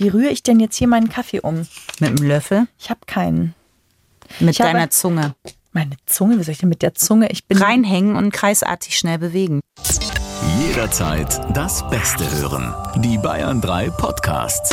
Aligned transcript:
Wie 0.00 0.06
rühre 0.06 0.30
ich 0.30 0.44
denn 0.44 0.60
jetzt 0.60 0.76
hier 0.76 0.86
meinen 0.86 1.08
Kaffee 1.08 1.40
um? 1.40 1.66
Mit 1.98 2.10
einem 2.10 2.28
Löffel? 2.28 2.68
Ich 2.78 2.88
habe 2.88 3.00
keinen. 3.04 3.56
Mit 4.38 4.50
Ich 4.50 4.58
deiner 4.58 4.90
Zunge. 4.90 5.34
Meine 5.72 5.96
Zunge, 6.06 6.38
wie 6.38 6.44
soll 6.44 6.52
ich 6.52 6.58
denn 6.58 6.68
mit 6.68 6.82
der 6.82 6.94
Zunge? 6.94 7.28
Ich 7.32 7.46
bin 7.46 7.58
Reinhängen 7.58 8.14
und 8.14 8.30
kreisartig 8.30 8.96
schnell 8.96 9.18
bewegen. 9.18 9.60
Jederzeit 10.60 11.40
das 11.52 11.88
Beste 11.90 12.30
hören. 12.30 12.72
Die 13.02 13.18
Bayern 13.18 13.60
3 13.60 13.90
Podcasts. 13.90 14.72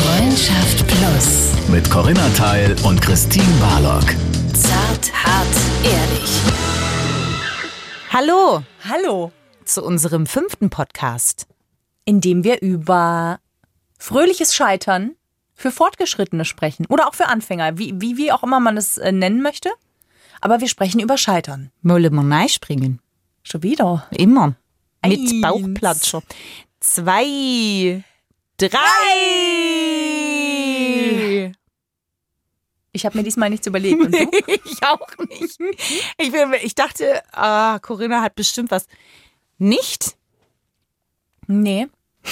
Freundschaft 0.00 0.86
Plus. 0.86 1.68
Mit 1.72 1.90
Corinna 1.90 2.28
Teil 2.36 2.76
und 2.84 3.02
Christine 3.02 3.44
Barlock. 3.58 4.04
Zart, 4.54 5.12
hart, 5.12 5.56
ehrlich. 5.82 6.30
Hallo 8.12 8.62
Hallo, 8.88 9.32
zu 9.64 9.84
unserem 9.84 10.26
fünften 10.26 10.70
Podcast. 10.70 11.46
indem 12.04 12.42
wir 12.44 12.60
über 12.62 13.38
fröhliches 13.98 14.54
Scheitern 14.54 15.14
für 15.54 15.70
Fortgeschrittene 15.70 16.44
sprechen 16.44 16.86
oder 16.86 17.06
auch 17.06 17.14
für 17.14 17.26
Anfänger, 17.28 17.78
wie, 17.78 17.94
wie, 18.00 18.16
wie 18.16 18.32
auch 18.32 18.42
immer 18.42 18.58
man 18.58 18.76
es 18.76 18.98
äh, 18.98 19.12
nennen 19.12 19.40
möchte. 19.42 19.70
Aber 20.40 20.60
wir 20.60 20.66
sprechen 20.68 21.00
über 21.00 21.16
Scheitern. 21.16 21.70
Mölle 21.82 22.10
Monai 22.10 22.48
springen. 22.48 23.00
Schon 23.44 23.62
wieder. 23.62 24.08
Immer. 24.10 24.56
Mit 25.06 25.20
Eins. 25.20 25.40
Bauchplatscher. 25.40 26.22
Zwei. 26.80 28.02
Drei. 28.56 28.80
Ich 32.92 33.06
habe 33.06 33.16
mir 33.16 33.24
diesmal 33.24 33.50
nichts 33.50 33.66
überlegt. 33.66 34.00
Und 34.00 34.12
du? 34.12 34.18
ich 34.46 34.82
auch 34.82 35.06
nicht. 35.28 35.58
Ich, 36.18 36.32
bin, 36.32 36.52
ich 36.62 36.74
dachte, 36.74 37.22
ah, 37.32 37.78
Corinna 37.78 38.20
hat 38.20 38.34
bestimmt 38.34 38.72
was. 38.72 38.86
Nicht? 39.62 40.16
nee. 41.46 41.86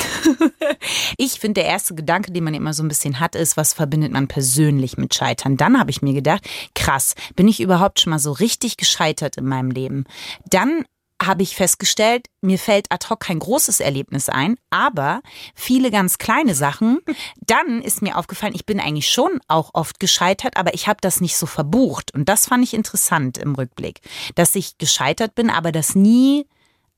Ich 1.16 1.38
finde, 1.38 1.60
der 1.60 1.70
erste 1.70 1.94
Gedanke, 1.94 2.32
den 2.32 2.42
man 2.42 2.54
immer 2.54 2.72
so 2.72 2.82
ein 2.82 2.88
bisschen 2.88 3.20
hat, 3.20 3.36
ist, 3.36 3.56
was 3.56 3.72
verbindet 3.72 4.10
man 4.10 4.26
persönlich 4.26 4.96
mit 4.96 5.14
Scheitern? 5.14 5.56
Dann 5.56 5.78
habe 5.78 5.90
ich 5.90 6.02
mir 6.02 6.12
gedacht, 6.12 6.48
krass, 6.74 7.14
bin 7.36 7.46
ich 7.46 7.60
überhaupt 7.60 8.00
schon 8.00 8.10
mal 8.10 8.18
so 8.18 8.32
richtig 8.32 8.76
gescheitert 8.78 9.36
in 9.36 9.46
meinem 9.46 9.70
Leben? 9.70 10.06
Dann 10.48 10.84
habe 11.22 11.42
ich 11.42 11.54
festgestellt, 11.54 12.26
mir 12.40 12.58
fällt 12.58 12.90
ad 12.90 13.06
hoc 13.10 13.20
kein 13.20 13.38
großes 13.38 13.80
Erlebnis 13.80 14.28
ein, 14.28 14.56
aber 14.70 15.20
viele 15.54 15.90
ganz 15.90 16.18
kleine 16.18 16.54
Sachen. 16.54 16.98
Dann 17.46 17.82
ist 17.82 18.02
mir 18.02 18.16
aufgefallen, 18.16 18.54
ich 18.54 18.66
bin 18.66 18.80
eigentlich 18.80 19.10
schon 19.10 19.40
auch 19.46 19.70
oft 19.74 20.00
gescheitert, 20.00 20.56
aber 20.56 20.74
ich 20.74 20.88
habe 20.88 20.98
das 21.00 21.20
nicht 21.20 21.36
so 21.36 21.46
verbucht. 21.46 22.12
Und 22.14 22.28
das 22.28 22.46
fand 22.46 22.64
ich 22.64 22.74
interessant 22.74 23.38
im 23.38 23.54
Rückblick, 23.54 24.00
dass 24.34 24.54
ich 24.54 24.78
gescheitert 24.78 25.34
bin, 25.34 25.50
aber 25.50 25.70
das 25.70 25.94
nie 25.94 26.46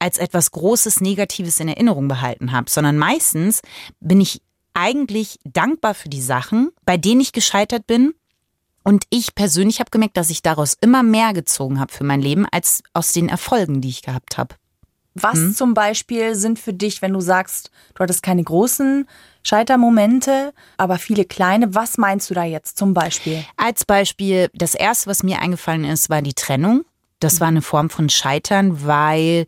als 0.02 0.18
etwas 0.18 0.50
Großes, 0.50 1.00
Negatives 1.00 1.60
in 1.60 1.68
Erinnerung 1.68 2.08
behalten 2.08 2.50
habe, 2.50 2.68
sondern 2.68 2.98
meistens 2.98 3.62
bin 4.00 4.20
ich 4.20 4.42
eigentlich 4.74 5.38
dankbar 5.44 5.94
für 5.94 6.08
die 6.08 6.20
Sachen, 6.20 6.70
bei 6.84 6.96
denen 6.96 7.20
ich 7.20 7.32
gescheitert 7.32 7.86
bin. 7.86 8.12
Und 8.82 9.04
ich 9.10 9.36
persönlich 9.36 9.78
habe 9.78 9.90
gemerkt, 9.90 10.16
dass 10.16 10.30
ich 10.30 10.42
daraus 10.42 10.76
immer 10.80 11.04
mehr 11.04 11.32
gezogen 11.32 11.78
habe 11.78 11.92
für 11.92 12.02
mein 12.02 12.20
Leben, 12.20 12.46
als 12.50 12.82
aus 12.94 13.12
den 13.12 13.28
Erfolgen, 13.28 13.80
die 13.80 13.90
ich 13.90 14.02
gehabt 14.02 14.38
habe. 14.38 14.56
Was 15.14 15.54
zum 15.54 15.74
Beispiel 15.74 16.34
sind 16.34 16.58
für 16.58 16.72
dich, 16.72 17.00
wenn 17.00 17.12
du 17.12 17.20
sagst, 17.20 17.70
du 17.94 18.02
hattest 18.02 18.24
keine 18.24 18.42
großen 18.42 19.06
Scheitermomente, 19.44 20.52
aber 20.78 20.98
viele 20.98 21.26
kleine, 21.26 21.76
was 21.76 21.96
meinst 21.96 22.28
du 22.28 22.34
da 22.34 22.42
jetzt 22.42 22.76
zum 22.76 22.92
Beispiel? 22.92 23.44
Als 23.56 23.84
Beispiel, 23.84 24.50
das 24.54 24.74
erste, 24.74 25.10
was 25.10 25.22
mir 25.22 25.40
eingefallen 25.40 25.84
ist, 25.84 26.10
war 26.10 26.22
die 26.22 26.34
Trennung. 26.34 26.84
Das 27.20 27.40
war 27.40 27.48
eine 27.48 27.62
Form 27.62 27.88
von 27.88 28.08
Scheitern, 28.08 28.84
weil 28.84 29.46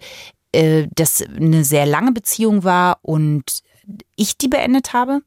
äh, 0.55 0.89
das 0.95 1.23
eine 1.23 1.65
sehr 1.65 1.87
lange 1.87 2.13
Beziehung 2.13 2.65
war 2.65 2.99
und 3.03 3.63
ich 4.17 4.39
die 4.39 4.49
beendet 4.49 4.93
habe. 4.93 5.21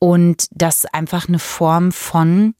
Und 0.00 0.46
das 0.52 0.86
einfach 0.86 1.28
eine 1.28 1.40
Form 1.40 1.90
von 1.90 2.54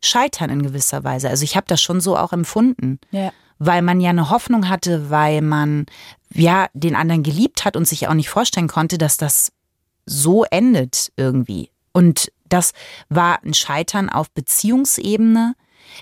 Scheitern 0.00 0.50
in 0.50 0.62
gewisser 0.62 1.02
Weise. 1.02 1.28
Also 1.28 1.42
ich 1.42 1.56
habe 1.56 1.66
das 1.66 1.82
schon 1.82 2.00
so 2.00 2.16
auch 2.16 2.32
empfunden. 2.32 3.00
Ja. 3.10 3.32
Weil 3.58 3.82
man 3.82 4.00
ja 4.00 4.10
eine 4.10 4.30
Hoffnung 4.30 4.68
hatte, 4.68 5.10
weil 5.10 5.40
man 5.40 5.86
ja 6.32 6.68
den 6.72 6.96
anderen 6.96 7.22
geliebt 7.22 7.64
hat 7.64 7.76
und 7.76 7.86
sich 7.86 8.08
auch 8.08 8.14
nicht 8.14 8.28
vorstellen 8.28 8.68
konnte, 8.68 8.98
dass 8.98 9.16
das 9.16 9.52
so 10.06 10.44
endet 10.44 11.12
irgendwie. 11.16 11.70
Und 11.92 12.32
das 12.48 12.72
war 13.08 13.42
ein 13.42 13.54
Scheitern 13.54 14.08
auf 14.08 14.30
Beziehungsebene, 14.30 15.54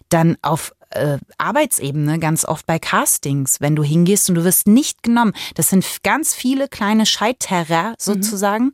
dann 0.09 0.37
auf 0.43 0.75
äh, 0.95 1.19
Arbeitsebene, 1.39 2.19
ganz 2.19 2.45
oft 2.45 2.67
bei 2.67 2.79
Castings, 2.79 3.61
wenn 3.61 3.77
du 3.77 3.83
hingehst 3.83 4.29
und 4.29 4.37
du 4.37 4.45
wirst 4.45 4.67
nicht 4.67 5.03
genommen. 5.03 5.33
Das 5.55 5.71
sind 5.71 5.85
ganz 6.03 6.35
viele 6.35 6.69
kleine 6.69 7.07
Scheiterer 7.07 7.95
sozusagen. 7.99 8.73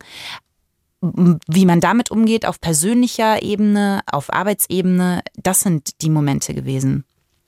M- 1.01 1.39
Wie 1.47 1.67
man 1.67 1.81
damit 1.81 2.11
umgeht, 2.11 2.47
auf 2.47 2.61
persönlicher 2.61 3.43
Ebene, 3.43 4.01
auf 4.11 4.33
Arbeitsebene, 4.33 5.23
das 5.37 5.61
sind 5.61 6.03
die 6.03 6.11
Momente 6.11 6.55
gewesen. 6.55 7.05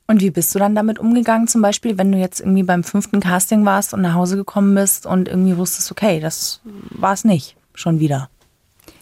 Und 0.06 0.20
wie 0.20 0.31
bist 0.31 0.53
du 0.54 0.58
dann 0.58 0.75
damit 0.75 0.98
umgegangen, 0.98 1.47
zum 1.47 1.62
Beispiel, 1.62 1.97
wenn 1.97 2.10
du 2.10 2.19
jetzt 2.19 2.41
irgendwie 2.41 2.64
beim 2.64 2.82
fünften 2.82 3.20
Casting 3.20 3.64
warst 3.64 3.94
und 3.94 4.02
nach 4.02 4.14
Hause 4.14 4.37
gekommen 4.37 4.75
bist 4.75 5.06
und 5.06 5.28
irgendwie 5.28 5.56
wusstest, 5.56 5.92
okay, 5.92 6.19
das 6.19 6.60
war 6.64 7.12
es 7.12 7.25
nicht, 7.25 7.56
schon 7.75 8.00
wieder. 8.00 8.28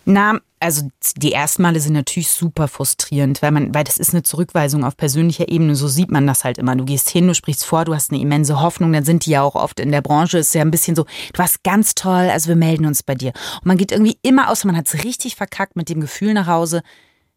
Na, 0.04 0.38
also 0.60 0.88
die 1.16 1.32
ersten 1.32 1.62
Male 1.62 1.80
sind 1.80 1.92
natürlich 1.92 2.30
super 2.30 2.68
frustrierend, 2.68 3.42
weil 3.42 3.50
man, 3.50 3.74
weil 3.74 3.84
das 3.84 3.98
ist 3.98 4.12
eine 4.12 4.22
Zurückweisung 4.22 4.84
auf 4.84 4.96
persönlicher 4.96 5.48
Ebene. 5.48 5.74
So 5.74 5.88
sieht 5.88 6.10
man 6.10 6.26
das 6.26 6.44
halt 6.44 6.58
immer. 6.58 6.76
Du 6.76 6.84
gehst 6.84 7.10
hin, 7.10 7.28
du 7.28 7.34
sprichst 7.34 7.64
vor, 7.64 7.84
du 7.84 7.94
hast 7.94 8.10
eine 8.10 8.20
immense 8.20 8.60
Hoffnung, 8.60 8.92
dann 8.92 9.04
sind 9.04 9.26
die 9.26 9.30
ja 9.30 9.42
auch 9.42 9.54
oft 9.54 9.80
in 9.80 9.92
der 9.92 10.02
Branche, 10.02 10.38
ist 10.38 10.54
ja 10.54 10.62
ein 10.62 10.70
bisschen 10.70 10.96
so, 10.96 11.04
du 11.04 11.38
warst 11.38 11.62
ganz 11.62 11.94
toll, 11.94 12.28
also 12.30 12.48
wir 12.48 12.56
melden 12.56 12.86
uns 12.86 13.02
bei 13.02 13.14
dir. 13.14 13.32
Und 13.56 13.66
man 13.66 13.76
geht 13.76 13.92
irgendwie 13.92 14.18
immer 14.22 14.50
aus, 14.50 14.64
man 14.64 14.76
hat 14.76 14.86
es 14.86 15.04
richtig 15.04 15.36
verkackt 15.36 15.76
mit 15.76 15.88
dem 15.88 16.00
Gefühl 16.00 16.34
nach 16.34 16.46
Hause, 16.46 16.82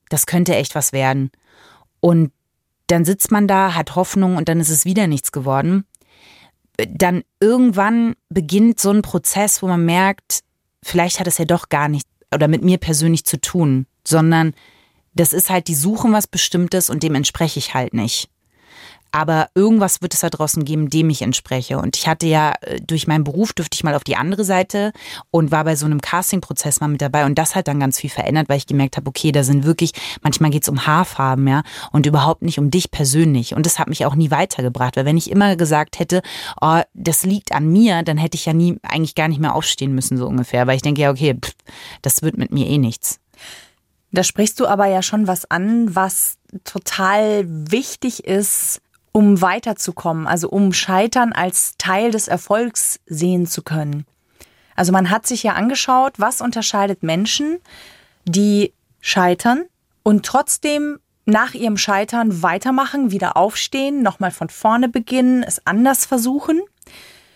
das 0.09 0.25
könnte 0.25 0.55
echt 0.55 0.75
was 0.75 0.93
werden. 0.93 1.31
Und 1.99 2.31
dann 2.87 3.05
sitzt 3.05 3.31
man 3.31 3.47
da, 3.47 3.75
hat 3.75 3.95
Hoffnung 3.95 4.35
und 4.35 4.49
dann 4.49 4.59
ist 4.59 4.69
es 4.69 4.85
wieder 4.85 5.07
nichts 5.07 5.31
geworden. 5.31 5.85
Dann 6.77 7.23
irgendwann 7.39 8.15
beginnt 8.29 8.79
so 8.79 8.89
ein 8.89 9.01
Prozess, 9.01 9.61
wo 9.61 9.67
man 9.67 9.85
merkt, 9.85 10.41
vielleicht 10.83 11.19
hat 11.19 11.27
es 11.27 11.37
ja 11.37 11.45
doch 11.45 11.69
gar 11.69 11.87
nicht 11.87 12.07
oder 12.33 12.47
mit 12.47 12.63
mir 12.63 12.77
persönlich 12.77 13.25
zu 13.25 13.39
tun, 13.39 13.85
sondern 14.05 14.53
das 15.13 15.33
ist 15.33 15.49
halt 15.49 15.67
die 15.67 15.75
Suchen 15.75 16.13
was 16.13 16.27
Bestimmtes 16.27 16.89
und 16.89 17.03
dem 17.03 17.15
entspreche 17.15 17.59
ich 17.59 17.73
halt 17.73 17.93
nicht. 17.93 18.29
Aber 19.11 19.49
irgendwas 19.55 20.01
wird 20.01 20.13
es 20.13 20.21
da 20.21 20.29
draußen 20.29 20.63
geben, 20.63 20.89
dem 20.89 21.09
ich 21.09 21.21
entspreche. 21.21 21.77
Und 21.77 21.97
ich 21.97 22.07
hatte 22.07 22.27
ja 22.27 22.53
äh, 22.61 22.79
durch 22.81 23.07
meinen 23.07 23.23
Beruf 23.23 23.53
dürfte 23.53 23.75
ich 23.75 23.83
mal 23.83 23.95
auf 23.95 24.03
die 24.03 24.15
andere 24.15 24.43
Seite 24.43 24.93
und 25.31 25.51
war 25.51 25.63
bei 25.63 25.75
so 25.75 25.85
einem 25.85 26.01
Casting-Prozess 26.01 26.79
mal 26.79 26.87
mit 26.87 27.01
dabei. 27.01 27.25
Und 27.25 27.37
das 27.37 27.55
hat 27.55 27.67
dann 27.67 27.79
ganz 27.79 27.99
viel 27.99 28.09
verändert, 28.09 28.49
weil 28.49 28.57
ich 28.57 28.67
gemerkt 28.67 28.97
habe, 28.97 29.07
okay, 29.07 29.31
da 29.31 29.43
sind 29.43 29.65
wirklich, 29.65 29.91
manchmal 30.21 30.51
geht 30.51 30.63
es 30.63 30.69
um 30.69 30.85
Haarfarben, 30.85 31.47
ja, 31.47 31.63
und 31.91 32.05
überhaupt 32.05 32.41
nicht 32.41 32.59
um 32.59 32.71
dich 32.71 32.91
persönlich. 32.91 33.53
Und 33.55 33.65
das 33.65 33.79
hat 33.79 33.87
mich 33.87 34.05
auch 34.05 34.15
nie 34.15 34.31
weitergebracht, 34.31 34.95
weil 34.95 35.05
wenn 35.05 35.17
ich 35.17 35.29
immer 35.29 35.55
gesagt 35.55 35.99
hätte, 35.99 36.21
oh, 36.61 36.81
das 36.93 37.23
liegt 37.23 37.51
an 37.51 37.67
mir, 37.67 38.03
dann 38.03 38.17
hätte 38.17 38.35
ich 38.35 38.45
ja 38.45 38.53
nie, 38.53 38.77
eigentlich 38.83 39.15
gar 39.15 39.27
nicht 39.27 39.41
mehr 39.41 39.55
aufstehen 39.55 39.93
müssen, 39.93 40.17
so 40.17 40.27
ungefähr. 40.27 40.67
Weil 40.67 40.75
ich 40.75 40.81
denke, 40.81 41.01
ja, 41.01 41.11
okay, 41.11 41.35
pff, 41.41 41.53
das 42.01 42.21
wird 42.21 42.37
mit 42.37 42.51
mir 42.51 42.67
eh 42.67 42.77
nichts. 42.77 43.19
Da 44.11 44.23
sprichst 44.23 44.59
du 44.59 44.67
aber 44.67 44.87
ja 44.87 45.01
schon 45.01 45.27
was 45.27 45.49
an, 45.49 45.95
was 45.95 46.37
total 46.65 47.45
wichtig 47.47 48.25
ist, 48.25 48.81
um 49.11 49.41
weiterzukommen, 49.41 50.27
also 50.27 50.49
um 50.49 50.73
Scheitern 50.73 51.33
als 51.33 51.75
Teil 51.77 52.11
des 52.11 52.27
Erfolgs 52.27 52.99
sehen 53.05 53.45
zu 53.45 53.61
können. 53.61 54.05
Also 54.75 54.91
man 54.91 55.09
hat 55.09 55.27
sich 55.27 55.43
ja 55.43 55.53
angeschaut, 55.53 56.13
was 56.17 56.41
unterscheidet 56.41 57.03
Menschen, 57.03 57.59
die 58.25 58.73
scheitern 59.01 59.65
und 60.03 60.25
trotzdem 60.25 60.99
nach 61.25 61.53
ihrem 61.53 61.77
Scheitern 61.77 62.41
weitermachen, 62.41 63.11
wieder 63.11 63.37
aufstehen, 63.37 64.01
nochmal 64.01 64.31
von 64.31 64.49
vorne 64.49 64.89
beginnen, 64.89 65.43
es 65.43 65.65
anders 65.65 66.05
versuchen, 66.05 66.61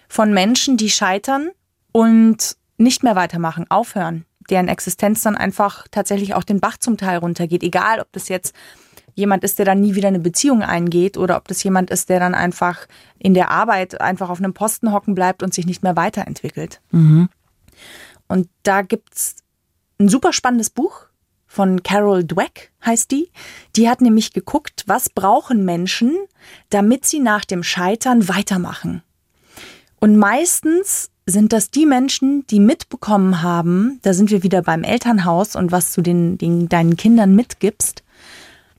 von 0.07 0.33
Menschen, 0.33 0.77
die 0.77 0.89
scheitern 0.89 1.49
und 1.91 2.57
nicht 2.77 3.03
mehr 3.03 3.15
weitermachen, 3.15 3.69
aufhören, 3.69 4.25
deren 4.49 4.67
Existenz 4.67 5.21
dann 5.21 5.37
einfach 5.37 5.87
tatsächlich 5.91 6.33
auch 6.33 6.43
den 6.43 6.59
Bach 6.59 6.77
zum 6.77 6.97
Teil 6.97 7.17
runtergeht, 7.19 7.63
egal 7.63 7.99
ob 7.99 8.11
das 8.11 8.27
jetzt 8.27 8.55
jemand 9.15 9.43
ist, 9.43 9.57
der 9.57 9.65
dann 9.65 9.81
nie 9.81 9.95
wieder 9.95 10.09
eine 10.09 10.19
Beziehung 10.19 10.61
eingeht 10.61 11.17
oder 11.17 11.37
ob 11.37 11.47
das 11.47 11.63
jemand 11.63 11.89
ist, 11.89 12.09
der 12.09 12.19
dann 12.19 12.35
einfach 12.35 12.87
in 13.17 13.33
der 13.33 13.49
Arbeit 13.49 13.99
einfach 13.99 14.29
auf 14.29 14.39
einem 14.39 14.53
Posten 14.53 14.91
hocken 14.91 15.15
bleibt 15.15 15.41
und 15.41 15.53
sich 15.53 15.65
nicht 15.65 15.83
mehr 15.83 15.95
weiterentwickelt. 15.95 16.81
Und 18.27 18.49
da 18.63 18.81
gibt's 18.81 19.37
ein 19.99 20.09
super 20.09 20.33
spannendes 20.33 20.69
Buch 20.69 21.07
von 21.47 21.83
Carol 21.83 22.25
Dweck, 22.25 22.71
heißt 22.85 23.11
die. 23.11 23.31
Die 23.75 23.89
hat 23.89 24.01
nämlich 24.01 24.33
geguckt, 24.33 24.83
was 24.87 25.09
brauchen 25.09 25.63
Menschen, 25.63 26.13
damit 26.69 27.05
sie 27.05 27.19
nach 27.19 27.45
dem 27.45 27.63
Scheitern 27.63 28.27
weitermachen. 28.27 29.01
Und 29.99 30.17
meistens 30.17 31.11
sind 31.25 31.53
das 31.53 31.71
die 31.71 31.85
Menschen, 31.85 32.45
die 32.47 32.59
mitbekommen 32.59 33.41
haben, 33.41 33.99
da 34.03 34.13
sind 34.13 34.29
wir 34.29 34.43
wieder 34.43 34.61
beim 34.61 34.83
Elternhaus 34.83 35.55
und 35.55 35.71
was 35.71 35.93
du 35.93 36.01
den, 36.01 36.37
den, 36.37 36.69
deinen 36.69 36.97
Kindern 36.97 37.33
mitgibst, 37.33 38.03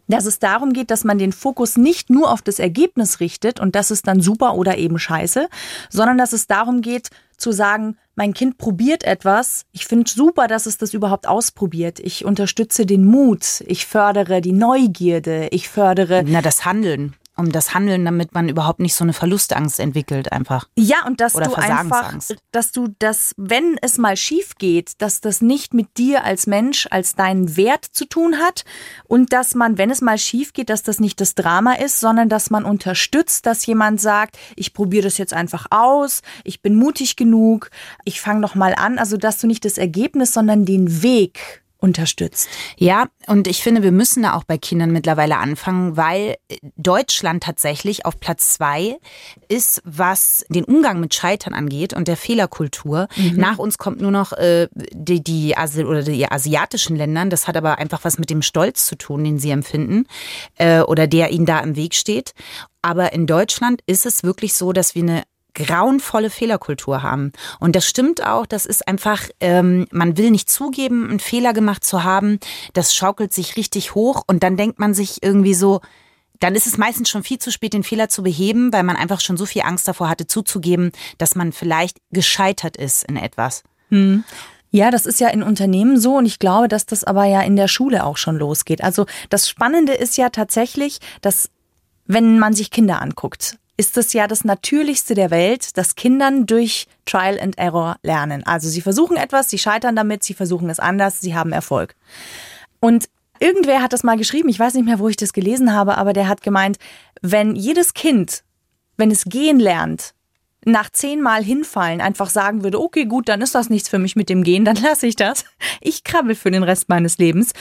dass 0.09 0.27
es 0.27 0.39
darum 0.39 0.73
geht, 0.73 0.91
dass 0.91 1.05
man 1.05 1.19
den 1.19 1.33
Fokus 1.33 1.77
nicht 1.77 2.11
nur 2.11 2.31
auf 2.31 2.43
das 2.43 2.59
Ergebnis 2.59 3.21
richtet 3.21 3.61
und 3.61 3.75
das 3.75 3.91
ist 3.91 4.07
dann 4.07 4.21
super 4.21 4.55
oder 4.55 4.79
eben 4.79 4.99
scheiße, 4.99 5.49
sondern 5.91 6.19
dass 6.19 6.33
es 6.33 6.47
darum 6.47 6.81
geht, 6.81 7.11
zu 7.37 7.53
sagen, 7.53 7.97
mein 8.15 8.33
Kind 8.33 8.57
probiert 8.57 9.05
etwas. 9.05 9.67
Ich 9.73 9.87
finde 9.87 10.11
super, 10.11 10.47
dass 10.47 10.65
es 10.65 10.79
das 10.79 10.95
überhaupt 10.95 11.29
ausprobiert. 11.29 12.01
Ich 12.01 12.25
unterstütze 12.25 12.87
den 12.87 13.05
Mut. 13.05 13.63
Ich 13.67 13.85
fördere 13.85 14.41
die 14.41 14.53
Neugierde. 14.53 15.49
Ich 15.51 15.69
fördere. 15.69 16.23
Na, 16.27 16.41
das 16.41 16.65
Handeln 16.65 17.15
um 17.37 17.53
das 17.53 17.75
Handeln, 17.75 18.05
damit 18.05 18.35
man 18.35 18.49
überhaupt 18.49 18.81
nicht 18.81 18.95
so 18.95 19.05
eine 19.05 19.13
Verlustangst 19.13 19.79
entwickelt 19.79 20.33
einfach. 20.33 20.69
Ja, 20.77 21.07
und 21.07 21.21
dass 21.21 21.35
Oder 21.35 21.47
du 21.47 21.55
einfach, 21.55 22.15
dass 22.51 22.73
du 22.73 22.89
das, 22.99 23.35
wenn 23.37 23.77
es 23.83 23.99
mal 23.99 24.17
schief 24.17 24.57
geht, 24.57 25.01
dass 25.03 25.21
das 25.21 25.43
nicht 25.43 25.75
mit 25.75 25.99
dir 25.99 26.25
als 26.25 26.47
Mensch, 26.47 26.89
als 26.91 27.15
deinen 27.15 27.57
Wert 27.57 27.85
zu 27.85 28.07
tun 28.07 28.39
hat 28.39 28.65
und 29.05 29.33
dass 29.33 29.55
man, 29.55 29.77
wenn 29.79 29.91
es 29.91 30.01
mal 30.01 30.19
schief 30.19 30.55
geht, 30.55 30.71
dass 30.71 30.83
das 30.83 30.99
nicht 30.99 31.21
das 31.21 31.35
Drama 31.35 31.75
ist, 31.75 32.01
sondern 32.01 32.29
dass 32.29 32.51
man 32.51 32.65
unterstützt, 32.65 33.47
dass 33.47 33.67
jemand 33.67 34.01
sagt, 34.01 34.39
ich 34.57 34.73
probiere 34.73 35.05
das 35.05 35.19
jetzt 35.19 35.35
einfach 35.35 35.67
aus, 35.71 36.23
ich 36.45 36.63
bin 36.63 36.75
mutig 36.75 37.17
genug, 37.17 37.71
ich 38.05 38.21
fange 38.21 38.41
noch 38.41 38.55
mal 38.55 38.75
an, 38.75 38.99
also 38.99 39.17
dass 39.17 39.39
du 39.39 39.47
nicht 39.47 39.65
das 39.65 39.79
Ergebnis, 39.79 40.33
sondern 40.33 40.65
den 40.65 41.03
Weg 41.03 41.63
unterstützt. 41.87 42.49
Ja, 42.77 43.07
und 43.29 43.47
ich 43.47 43.63
finde, 43.63 43.83
wir 43.83 43.93
müssen 43.93 44.25
da 44.25 44.35
auch 44.35 44.45
bei 44.45 44.59
Kindern 44.59 44.91
mittlerweile 44.91 45.39
anfangen, 45.39 45.97
weil 45.97 46.37
Deutschland 46.77 47.45
tatsächlich 47.45 48.05
auf 48.05 48.19
Platz 48.19 48.55
zwei 48.55 48.99
ist, 49.49 49.81
was 49.85 50.45
den 50.49 50.65
Umgang 50.65 51.01
mit 51.01 51.15
Scheitern 51.15 51.55
angeht 51.55 51.95
und 51.95 52.09
der 52.09 52.17
Fehlerkultur. 52.17 53.09
Mhm. 53.17 53.37
Nach 53.37 53.59
uns 53.59 53.79
kommt 53.79 54.01
nur 54.01 54.11
noch 54.11 54.33
äh, 54.33 54.69
die, 54.93 55.23
die, 55.23 55.57
Asi 55.57 55.85
oder 55.85 56.03
die 56.03 56.31
asiatischen 56.31 56.97
Länder. 56.97 57.25
Das 57.27 57.47
hat 57.47 57.57
aber 57.57 57.79
einfach 57.79 58.03
was 58.03 58.19
mit 58.19 58.31
dem 58.31 58.43
Stolz 58.43 58.87
zu 58.87 58.97
tun, 58.97 59.25
den 59.25 59.39
sie 59.39 59.51
empfinden 59.51 60.07
äh, 60.57 60.81
oder 60.81 61.07
der 61.07 61.31
ihnen 61.31 61.47
da 61.47 61.61
im 61.61 61.77
Weg 61.77 61.95
steht. 61.95 62.33
Aber 62.83 63.13
in 63.13 63.27
Deutschland 63.27 63.81
ist 63.87 64.07
es 64.07 64.23
wirklich 64.23 64.55
so, 64.55 64.73
dass 64.73 64.95
wir 64.95 65.03
eine 65.03 65.23
grauenvolle 65.57 66.31
Fehlerkultur 66.31 67.03
haben. 67.03 67.33
Und 67.59 67.75
das 67.75 67.87
stimmt 67.87 68.25
auch, 68.25 68.47
das 68.47 68.67
ist 68.67 68.87
einfach, 68.87 69.23
ähm, 69.41 69.87
man 69.91 70.17
will 70.17 70.31
nicht 70.31 70.51
zugeben, 70.51 71.09
einen 71.09 71.19
Fehler 71.19 71.53
gemacht 71.53 71.83
zu 71.83 72.05
haben. 72.05 72.39
Das 72.75 72.95
schaukelt 72.95 73.33
sich 73.33 73.57
richtig 73.57 73.95
hoch 73.95 74.23
und 74.27 74.43
dann 74.43 74.57
denkt 74.57 74.79
man 74.79 74.95
sich 74.95 75.23
irgendwie 75.23 75.55
so, 75.55 75.81
dann 76.39 76.55
ist 76.55 76.67
es 76.67 76.77
meistens 76.77 77.09
schon 77.09 77.23
viel 77.23 77.39
zu 77.39 77.51
spät, 77.51 77.73
den 77.73 77.83
Fehler 77.83 78.11
zu 78.11 78.23
beheben, 78.23 78.71
weil 78.73 78.83
man 78.83 78.97
einfach 78.97 79.21
schon 79.21 79.39
so 79.39 79.47
viel 79.47 79.63
Angst 79.63 79.89
davor 79.89 80.11
hatte, 80.11 80.27
zuzugeben, 80.27 80.93
dass 81.17 81.35
man 81.35 81.53
vielleicht 81.53 81.99
gescheitert 82.13 82.77
ist 82.77 83.05
in 83.05 83.17
etwas. 83.17 83.63
Hm. 83.89 84.25
Ja, 84.71 84.91
das 84.91 85.07
ist 85.07 85.21
ja 85.21 85.29
in 85.29 85.43
Unternehmen 85.43 85.99
so 85.99 86.17
und 86.17 86.27
ich 86.27 86.39
glaube, 86.39 86.69
dass 86.69 86.85
das 86.85 87.03
aber 87.03 87.25
ja 87.25 87.41
in 87.41 87.57
der 87.57 87.69
Schule 87.69 88.05
auch 88.05 88.19
schon 88.19 88.37
losgeht. 88.37 88.85
Also 88.85 89.07
das 89.31 89.49
Spannende 89.49 89.95
ist 89.95 90.19
ja 90.19 90.29
tatsächlich, 90.29 90.99
dass 91.23 91.49
wenn 92.05 92.39
man 92.39 92.53
sich 92.53 92.71
Kinder 92.71 93.01
anguckt, 93.01 93.59
ist 93.77 93.97
es 93.99 94.13
ja 94.13 94.27
das 94.27 94.45
Natürlichste 94.45 95.15
der 95.15 95.31
Welt, 95.31 95.77
dass 95.77 95.97
Kindern 95.97 96.47
durch 96.47 96.87
Trial 97.05 97.39
and 97.39 97.59
Error 97.59 97.97
lernen. 98.03 98.45
Also 98.47 98.69
sie 98.69 98.81
versuchen 98.81 99.17
etwas, 99.17 99.51
sie 99.51 99.59
scheitern 99.59 99.97
damit, 99.97 100.25
sie 100.25 100.35
versuchen 100.35 100.71
es 100.71 100.81
anders, 100.81 101.21
sie 101.21 101.35
haben 101.35 101.53
Erfolg. 101.53 101.95
Und 102.81 103.09
irgendwer 103.39 103.83
hat 103.83 103.93
das 103.93 104.03
mal 104.03 104.17
geschrieben, 104.17 104.49
ich 104.49 104.59
weiß 104.59 104.75
nicht 104.75 104.87
mehr, 104.87 104.99
wo 104.99 105.09
ich 105.09 105.17
das 105.17 105.33
gelesen 105.33 105.75
habe, 105.75 105.99
aber 105.99 106.13
der 106.13 106.29
hat 106.29 106.43
gemeint, 106.43 106.79
wenn 107.21 107.55
jedes 107.55 107.93
Kind, 107.93 108.45
wenn 108.97 109.11
es 109.11 109.25
gehen 109.25 109.61
lernt, 109.61 110.15
nach 110.65 110.91
zehnmal 110.91 111.45
hinfallen 111.45 112.01
einfach 112.01 112.29
sagen 112.29 112.65
würde, 112.65 112.81
okay, 112.81 113.05
gut, 113.05 113.29
dann 113.29 113.41
ist 113.41 113.55
das 113.55 113.71
nichts 113.71 113.89
für 113.89 114.01
mich 114.01 114.17
mit 114.17 114.29
dem 114.29 114.43
Gehen, 114.43 114.65
dann 114.65 114.77
lasse 114.77 115.07
ich 115.07 115.15
das. 115.15 115.45
Ich 115.81 116.03
krabbel 116.03 116.35
für 116.35 116.51
den 116.51 116.65
Rest 116.65 116.89
meines 116.89 117.19
Lebens. 117.19 117.53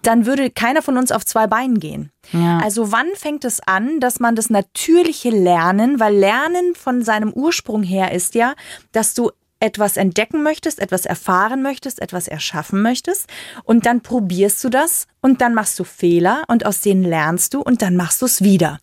Dann 0.00 0.26
würde 0.26 0.50
keiner 0.50 0.82
von 0.82 0.96
uns 0.96 1.12
auf 1.12 1.24
zwei 1.24 1.46
Beinen 1.46 1.80
gehen. 1.80 2.10
Ja. 2.32 2.58
Also 2.58 2.92
wann 2.92 3.08
fängt 3.14 3.44
es 3.44 3.60
an, 3.60 4.00
dass 4.00 4.20
man 4.20 4.36
das 4.36 4.50
natürliche 4.50 5.30
Lernen, 5.30 6.00
weil 6.00 6.14
Lernen 6.14 6.74
von 6.74 7.02
seinem 7.02 7.32
Ursprung 7.32 7.82
her 7.82 8.12
ist 8.12 8.34
ja, 8.34 8.54
dass 8.92 9.14
du 9.14 9.30
etwas 9.62 9.96
entdecken 9.96 10.42
möchtest, 10.42 10.80
etwas 10.80 11.06
erfahren 11.06 11.62
möchtest, 11.62 12.02
etwas 12.02 12.26
erschaffen 12.26 12.82
möchtest 12.82 13.28
und 13.62 13.86
dann 13.86 14.00
probierst 14.00 14.62
du 14.64 14.68
das 14.68 15.06
und 15.20 15.40
dann 15.40 15.54
machst 15.54 15.78
du 15.78 15.84
Fehler 15.84 16.42
und 16.48 16.66
aus 16.66 16.80
denen 16.80 17.04
lernst 17.04 17.54
du 17.54 17.62
und 17.62 17.80
dann 17.80 17.94
machst 17.94 18.20
du 18.20 18.26
es 18.26 18.42
wieder. 18.42 18.78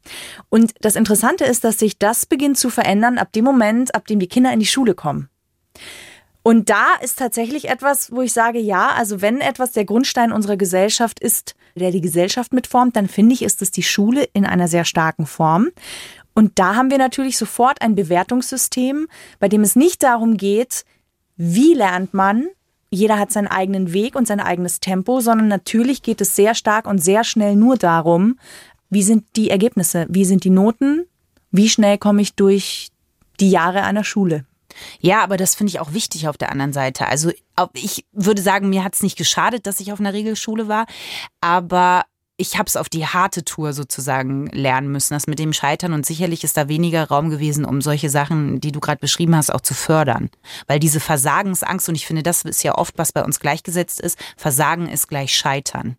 Und 0.48 0.74
das 0.80 0.96
Interessante 0.96 1.44
ist, 1.44 1.66
dass 1.66 1.80
sich 1.80 2.00
das 2.00 2.26
beginnt 2.26 2.58
zu 2.58 2.70
verändern 2.70 3.18
ab 3.18 3.34
dem 3.34 3.44
Moment, 3.44 3.94
ab 3.94 4.08
dem 4.08 4.20
die 4.20 4.30
Kinder 4.30 4.54
in 4.54 4.62
die 4.62 4.66
Schule 4.66 4.96
kommen. 4.96 5.30
Und 6.50 6.72
da 6.72 6.96
ist 7.00 7.20
tatsächlich 7.20 7.70
etwas, 7.70 8.12
wo 8.12 8.24
ich 8.24 8.34
sage, 8.34 8.58
ja, 8.58 8.88
also 8.98 9.22
wenn 9.22 9.40
etwas 9.40 9.72
der 9.72 9.86
Grundstein 9.86 10.32
unserer 10.32 10.58
Gesellschaft 10.58 11.20
ist, 11.20 11.54
der 11.76 11.92
die 11.92 12.02
Gesellschaft 12.02 12.54
mitformt, 12.54 12.96
dann 12.96 13.08
finde 13.08 13.36
ich, 13.36 13.44
ist 13.44 13.62
es 13.62 13.70
die 13.70 13.84
Schule 13.84 14.24
in 14.34 14.48
einer 14.48 14.68
sehr 14.68 14.84
starken 14.84 15.28
Form. 15.28 15.70
Und 16.34 16.58
da 16.58 16.74
haben 16.74 16.90
wir 16.90 16.98
natürlich 16.98 17.38
sofort 17.38 17.84
ein 17.84 17.94
Bewertungssystem, 17.94 19.08
bei 19.40 19.48
dem 19.48 19.62
es 19.62 19.76
nicht 19.76 20.02
darum 20.02 20.38
geht, 20.38 20.86
wie 21.38 21.76
lernt 21.76 22.16
man, 22.16 22.48
jeder 22.90 23.20
hat 23.20 23.32
seinen 23.32 23.46
eigenen 23.46 23.94
Weg 23.94 24.16
und 24.16 24.26
sein 24.26 24.40
eigenes 24.40 24.80
Tempo, 24.80 25.20
sondern 25.20 25.50
natürlich 25.50 26.02
geht 26.02 26.20
es 26.20 26.36
sehr 26.36 26.56
stark 26.56 26.88
und 26.88 26.98
sehr 26.98 27.24
schnell 27.26 27.56
nur 27.56 27.78
darum, 27.78 28.40
wie 28.90 29.04
sind 29.04 29.26
die 29.36 29.52
Ergebnisse, 29.52 30.08
wie 30.10 30.26
sind 30.26 30.44
die 30.44 30.50
Noten, 30.50 31.06
wie 31.52 31.70
schnell 31.70 32.00
komme 32.00 32.24
ich 32.24 32.34
durch 32.34 32.90
die 33.40 33.52
Jahre 33.52 33.84
einer 33.84 34.04
Schule. 34.04 34.46
Ja, 35.00 35.24
aber 35.24 35.38
das 35.38 35.56
finde 35.56 35.72
ich 35.72 35.80
auch 35.80 35.94
wichtig 35.94 36.28
auf 36.28 36.38
der 36.38 36.52
anderen 36.52 36.74
Seite. 36.74 37.08
Also 37.08 37.32
ich 37.74 38.06
würde 38.12 38.42
sagen, 38.42 38.70
mir 38.70 38.84
hat 38.84 38.96
es 38.96 39.04
nicht 39.04 39.18
geschadet, 39.18 39.66
dass 39.66 39.80
ich 39.80 39.92
auf 39.92 40.00
einer 40.00 40.14
Regelschule 40.14 40.68
war, 40.68 40.86
aber 41.42 42.04
ich 42.40 42.58
habe 42.58 42.68
es 42.68 42.78
auf 42.78 42.88
die 42.88 43.06
harte 43.06 43.44
Tour 43.44 43.74
sozusagen 43.74 44.48
lernen 44.48 44.90
müssen, 44.92 45.14
das 45.14 45.28
mit 45.28 45.40
dem 45.40 45.52
Scheitern. 45.52 45.92
Und 45.92 46.06
sicherlich 46.06 46.46
ist 46.46 46.56
da 46.56 46.70
weniger 46.70 47.10
Raum 47.10 47.30
gewesen, 47.30 47.66
um 47.66 47.82
solche 47.82 48.10
Sachen, 48.10 48.62
die 48.62 48.72
du 48.72 48.80
gerade 48.80 49.00
beschrieben 49.00 49.36
hast, 49.36 49.54
auch 49.54 49.62
zu 49.62 49.74
fördern. 49.74 50.30
Weil 50.66 50.80
diese 50.80 51.02
Versagensangst, 51.02 51.90
und 51.90 51.96
ich 51.96 52.08
finde, 52.08 52.24
das 52.24 52.44
ist 52.44 52.64
ja 52.64 52.76
oft, 52.78 52.98
was 52.98 53.12
bei 53.12 53.26
uns 53.26 53.42
gleichgesetzt 53.42 54.00
ist, 54.00 54.18
Versagen 54.38 54.88
ist 54.88 55.10
gleich 55.10 55.36
Scheitern. 55.36 55.98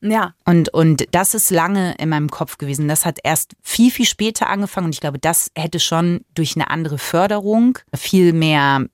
Ja. 0.00 0.34
Und, 0.44 0.68
und 0.70 1.04
das 1.12 1.34
ist 1.34 1.50
lange 1.50 1.94
in 1.98 2.08
meinem 2.08 2.30
Kopf 2.30 2.58
gewesen. 2.58 2.88
Das 2.88 3.06
hat 3.06 3.18
erst 3.24 3.54
viel, 3.62 3.90
viel 3.90 4.06
später 4.06 4.48
angefangen. 4.48 4.86
Und 4.86 4.94
ich 4.94 5.00
glaube, 5.00 5.18
das 5.18 5.50
hätte 5.56 5.80
schon 5.80 6.20
durch 6.34 6.54
eine 6.56 6.70
andere 6.70 6.98
Förderung 6.98 7.78
viel 7.94 8.32
mehr 8.32 8.86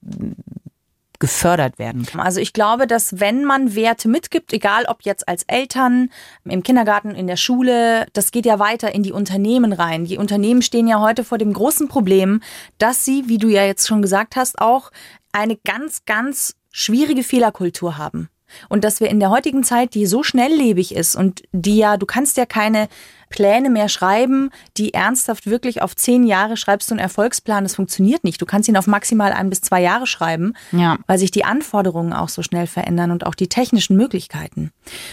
gefördert 1.22 1.78
werden 1.78 2.04
kann. 2.04 2.20
Also 2.20 2.40
ich 2.40 2.52
glaube, 2.52 2.88
dass 2.88 3.20
wenn 3.20 3.44
man 3.44 3.76
Werte 3.76 4.08
mitgibt, 4.08 4.52
egal 4.52 4.86
ob 4.88 5.02
jetzt 5.02 5.28
als 5.28 5.44
Eltern, 5.44 6.10
im 6.44 6.64
Kindergarten, 6.64 7.12
in 7.12 7.28
der 7.28 7.36
Schule, 7.36 8.06
das 8.12 8.32
geht 8.32 8.44
ja 8.44 8.58
weiter 8.58 8.92
in 8.92 9.04
die 9.04 9.12
Unternehmen 9.12 9.72
rein. 9.72 10.04
Die 10.04 10.18
Unternehmen 10.18 10.62
stehen 10.62 10.88
ja 10.88 10.98
heute 10.98 11.22
vor 11.22 11.38
dem 11.38 11.52
großen 11.52 11.86
Problem, 11.86 12.42
dass 12.78 13.04
sie, 13.04 13.28
wie 13.28 13.38
du 13.38 13.46
ja 13.46 13.64
jetzt 13.64 13.86
schon 13.86 14.02
gesagt 14.02 14.34
hast, 14.34 14.58
auch 14.58 14.90
eine 15.30 15.56
ganz, 15.64 16.04
ganz 16.06 16.56
schwierige 16.72 17.22
Fehlerkultur 17.22 17.98
haben. 17.98 18.28
Und 18.68 18.84
dass 18.84 19.00
wir 19.00 19.08
in 19.08 19.20
der 19.20 19.30
heutigen 19.30 19.64
Zeit, 19.64 19.94
die 19.94 20.06
so 20.06 20.22
schnelllebig 20.22 20.94
ist 20.94 21.16
und 21.16 21.42
die 21.52 21.76
ja, 21.76 21.96
du 21.96 22.06
kannst 22.06 22.36
ja 22.36 22.46
keine 22.46 22.88
Pläne 23.32 23.70
mehr 23.70 23.88
schreiben, 23.88 24.50
die 24.76 24.94
ernsthaft 24.94 25.46
wirklich 25.46 25.82
auf 25.82 25.96
zehn 25.96 26.22
Jahre 26.22 26.56
schreibst 26.56 26.90
du 26.90 26.94
einen 26.94 27.00
Erfolgsplan, 27.00 27.64
das 27.64 27.74
funktioniert 27.74 28.22
nicht. 28.22 28.40
Du 28.40 28.46
kannst 28.46 28.68
ihn 28.68 28.76
auf 28.76 28.86
maximal 28.86 29.32
ein 29.32 29.50
bis 29.50 29.62
zwei 29.62 29.80
Jahre 29.82 30.06
schreiben, 30.06 30.52
ja. 30.70 30.98
weil 31.06 31.18
sich 31.18 31.30
die 31.30 31.44
Anforderungen 31.44 32.12
auch 32.12 32.28
so 32.28 32.42
schnell 32.42 32.68
verändern 32.68 33.10
und 33.10 33.26
auch 33.26 33.34
die 33.34 33.48
technischen 33.48 33.96
Möglichkeiten. 33.96 34.70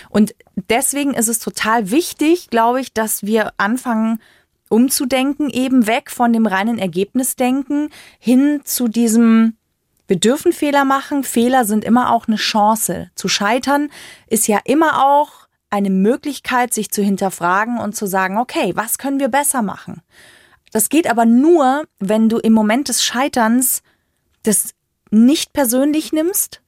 Und 0.09 0.35
deswegen 0.69 1.13
ist 1.13 1.29
es 1.29 1.39
total 1.39 1.89
wichtig, 1.89 2.49
glaube 2.49 2.81
ich, 2.81 2.93
dass 2.93 3.23
wir 3.23 3.53
anfangen, 3.57 4.19
umzudenken, 4.69 5.49
eben 5.49 5.87
weg 5.87 6.11
von 6.11 6.31
dem 6.31 6.45
reinen 6.45 6.77
Ergebnisdenken 6.77 7.89
hin 8.19 8.61
zu 8.63 8.87
diesem 8.87 9.55
wir 10.09 10.19
dürfen 10.19 10.53
Fehler 10.53 10.85
machen. 10.85 11.23
Fehler 11.23 11.65
sind 11.65 11.85
immer 11.85 12.11
auch 12.11 12.27
eine 12.27 12.37
Chance. 12.37 13.11
Zu 13.13 13.27
scheitern 13.27 13.89
ist 14.27 14.47
ja 14.47 14.59
immer 14.65 15.05
auch 15.05 15.47
eine 15.69 15.91
Möglichkeit, 15.91 16.73
sich 16.73 16.89
zu 16.89 17.03
hinterfragen 17.03 17.77
und 17.77 17.95
zu 17.95 18.07
sagen, 18.07 18.39
okay, 18.39 18.71
was 18.75 18.97
können 18.97 19.19
wir 19.19 19.27
besser 19.27 19.61
machen? 19.61 20.01
Das 20.71 20.89
geht 20.89 21.07
aber 21.07 21.25
nur, 21.25 21.85
wenn 21.99 22.27
du 22.27 22.39
im 22.39 22.53
Moment 22.53 22.89
des 22.89 23.03
Scheiterns 23.03 23.83
das 24.41 24.73
nicht 25.11 25.53
persönlich 25.53 26.11
nimmst, 26.11 26.61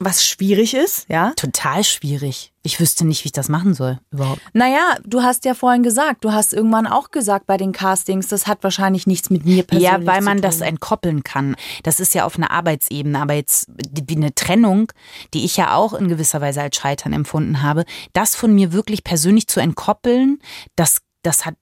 was 0.00 0.24
schwierig 0.24 0.74
ist, 0.74 1.06
ja? 1.08 1.32
Total 1.36 1.84
schwierig. 1.84 2.52
Ich 2.62 2.78
wüsste 2.78 3.04
nicht, 3.04 3.24
wie 3.24 3.28
ich 3.28 3.32
das 3.32 3.48
machen 3.48 3.74
soll 3.74 3.98
überhaupt. 4.10 4.40
Naja, 4.52 4.96
du 5.04 5.22
hast 5.22 5.44
ja 5.44 5.54
vorhin 5.54 5.82
gesagt, 5.82 6.24
du 6.24 6.32
hast 6.32 6.52
irgendwann 6.52 6.86
auch 6.86 7.10
gesagt 7.10 7.46
bei 7.46 7.56
den 7.56 7.72
Castings, 7.72 8.28
das 8.28 8.46
hat 8.46 8.62
wahrscheinlich 8.62 9.06
nichts 9.06 9.30
mit 9.30 9.44
mir 9.44 9.64
persönlich 9.64 9.90
zu 9.90 9.96
tun. 9.96 10.06
Ja, 10.06 10.12
weil 10.12 10.22
man 10.22 10.40
das 10.40 10.60
entkoppeln 10.60 11.24
kann. 11.24 11.56
Das 11.82 11.98
ist 11.98 12.14
ja 12.14 12.24
auf 12.24 12.36
einer 12.36 12.50
Arbeitsebene, 12.50 13.20
aber 13.20 13.34
jetzt 13.34 13.66
wie 13.68 14.16
eine 14.16 14.34
Trennung, 14.34 14.92
die 15.34 15.44
ich 15.44 15.56
ja 15.56 15.74
auch 15.74 15.92
in 15.92 16.08
gewisser 16.08 16.40
Weise 16.40 16.62
als 16.62 16.76
Scheitern 16.76 17.12
empfunden 17.12 17.62
habe, 17.62 17.84
das 18.12 18.36
von 18.36 18.54
mir 18.54 18.72
wirklich 18.72 19.02
persönlich 19.04 19.48
zu 19.48 19.60
entkoppeln, 19.60 20.38
das 20.76 20.98
das 21.22 21.46
hat 21.46 21.56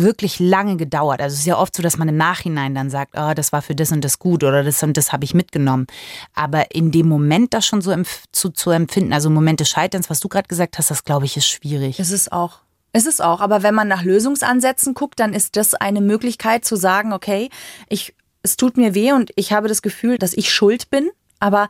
wirklich 0.00 0.38
lange 0.38 0.76
gedauert. 0.76 1.20
Also 1.20 1.34
es 1.34 1.40
ist 1.40 1.46
ja 1.46 1.58
oft 1.58 1.74
so, 1.76 1.82
dass 1.82 1.98
man 1.98 2.08
im 2.08 2.16
Nachhinein 2.16 2.74
dann 2.74 2.90
sagt, 2.90 3.14
oh, 3.16 3.32
das 3.34 3.52
war 3.52 3.62
für 3.62 3.74
das 3.74 3.92
und 3.92 4.04
das 4.04 4.18
gut 4.18 4.44
oder 4.44 4.64
das 4.64 4.82
und 4.82 4.96
das 4.96 5.12
habe 5.12 5.24
ich 5.24 5.34
mitgenommen. 5.34 5.86
Aber 6.34 6.74
in 6.74 6.90
dem 6.90 7.08
Moment 7.08 7.54
das 7.54 7.66
schon 7.66 7.80
so 7.80 7.94
zu, 8.32 8.50
zu 8.50 8.70
empfinden, 8.70 9.12
also 9.12 9.30
Moment 9.30 9.60
des 9.60 9.68
Scheiterns, 9.68 10.10
was 10.10 10.20
du 10.20 10.28
gerade 10.28 10.48
gesagt 10.48 10.78
hast, 10.78 10.90
das 10.90 11.04
glaube 11.04 11.26
ich 11.26 11.36
ist 11.36 11.48
schwierig. 11.48 12.00
Es 12.00 12.10
ist 12.10 12.32
auch. 12.32 12.60
Es 12.92 13.04
ist 13.04 13.22
auch, 13.22 13.40
aber 13.40 13.62
wenn 13.62 13.74
man 13.74 13.88
nach 13.88 14.04
Lösungsansätzen 14.04 14.94
guckt, 14.94 15.20
dann 15.20 15.34
ist 15.34 15.56
das 15.56 15.74
eine 15.74 16.00
Möglichkeit 16.00 16.64
zu 16.64 16.76
sagen, 16.76 17.12
okay, 17.12 17.50
ich 17.88 18.14
es 18.46 18.56
tut 18.56 18.76
mir 18.76 18.94
weh 18.94 19.12
und 19.12 19.32
ich 19.34 19.52
habe 19.52 19.66
das 19.66 19.82
Gefühl, 19.82 20.18
dass 20.18 20.32
ich 20.32 20.52
schuld 20.52 20.88
bin, 20.88 21.10
aber 21.40 21.68